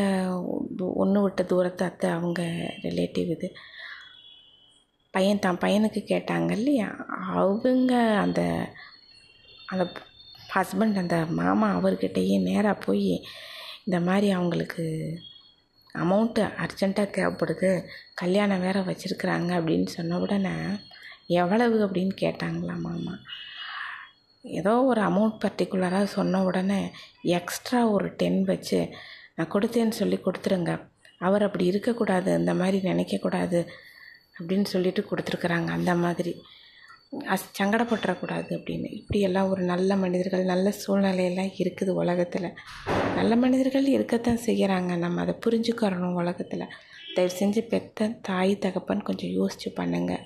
ஒன்று 0.95 1.21
விட்ட 1.21 1.43
தூரத்து 1.43 1.83
அத்தை 1.85 2.09
அவங்க 2.09 2.41
ரிலேட்டிவ் 2.81 3.29
இது. 3.29 3.47
பையன் 5.13 5.39
தான் 5.39 5.61
பையனுக்கு 5.61 6.03
கேட்டாங்க 6.07 6.51
இல்லையா 6.51 6.87
அவங்க 7.33 7.93
அந்த 8.15 8.41
அந்த 9.67 9.83
ஹஸ்பண்ட் 10.55 10.97
அந்த 10.97 11.25
மாமா 11.31 11.77
அவர்கிட்டயே 11.77 12.41
நேராக 12.41 12.85
போய் 12.85 13.21
இந்த 13.85 13.99
மாதிரி 13.99 14.29
அவங்களுக்கு 14.31 14.85
அமௌண்ட்டு 15.95 16.41
அர்ஜெண்ட்டாக 16.57 17.09
தேவைப்படுது 17.09 17.69
கல்யாணம் 18.15 18.59
வேறு 18.59 18.79
வச்சுருக்குறாங்க 18.81 19.51
அப்படின்னு 19.59 19.85
சொன்ன 19.85 20.19
உடனே 20.19 20.55
எவ்வளவு 21.27 21.87
அப்படின்னு 21.87 22.13
கேட்டாங்களா 22.21 22.75
மாமா. 22.77 23.13
ஏதோ 24.45 24.83
ஒரு 24.83 25.01
அமௌண்ட் 25.01 25.39
பர்டிகுலராக 25.43 26.03
சொன்ன 26.03 26.43
உடனே 26.43 26.91
எக்ஸ்ட்ரா 27.21 27.91
ஒரு 27.91 28.07
டென் 28.15 28.43
வச்சு 28.43 28.89
நான் 29.35 29.51
கொடுத்தேன்னு 29.53 29.89
சொல்லி 29.89 30.19
கொடுத்துருங்க. 30.25 30.73
அவர் 31.19 31.43
அப்படி 31.43 31.65
இருக்கக்கூடாது 31.65 32.33
அந்த 32.33 32.53
மாதிரி 32.53 32.77
நினைக்கக்கூடாது 32.89 33.67
அப்படின்னு 34.39 34.63
சொல்லிட்டு 34.63 35.07
கொடுத்துருக்குறாங்க 35.09 35.69
அந்த 35.69 35.95
மாதிரி. 35.95 36.33
அஸ் 37.33 37.45
சங்கடப்பட்டுறக்கூடாது 37.59 38.49
அப்படின்னு. 38.57 38.89
இப்படியெல்லாம் 38.91 39.49
ஒரு 39.49 39.61
நல்ல 39.61 39.95
மனிதர்கள் 39.95 40.43
நல்ல 40.43 40.73
சூழ்நிலையெல்லாம் 40.87 41.51
இருக்குது 41.59 41.89
உலகத்தில். 41.89 42.49
நல்ல 43.15 43.35
மனிதர்கள் 43.35 43.85
இருக்கத்தான் 43.85 44.43
செய்கிறாங்க 44.45 44.97
நம்ம 44.97 45.21
அதை 45.21 45.35
புரிஞ்சுக்கிறணும் 45.45 46.19
உலகத்தில். 46.23 46.73
தயவு 47.15 47.33
செஞ்சு 47.39 47.67
பெத்த 47.67 48.07
தாய் 48.21 48.59
தகப்பன் 48.59 49.01
கொஞ்சம் 49.01 49.29
யோசித்து 49.29 49.83
பண்ணுங்கள் 49.83 50.25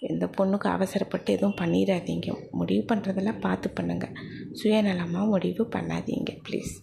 இந்த 0.00 0.26
பொண்ணுக்கு 0.26 0.68
அவசரப்பட்டு 0.68 1.32
எதுவும் 1.32 1.56
பண்ணிடாதீங்க. 1.56 2.28
முடிவு 2.50 2.84
பண்ணுறதெல்லாம் 2.94 3.40
பார்த்து 3.40 3.70
பண்ணுங்கள் 3.70 4.14
சுயநலமாக 4.52 5.26
முடிவு 5.26 5.64
பண்ணாதீங்க 5.76 6.32
ப்ளீஸ் 6.48 6.74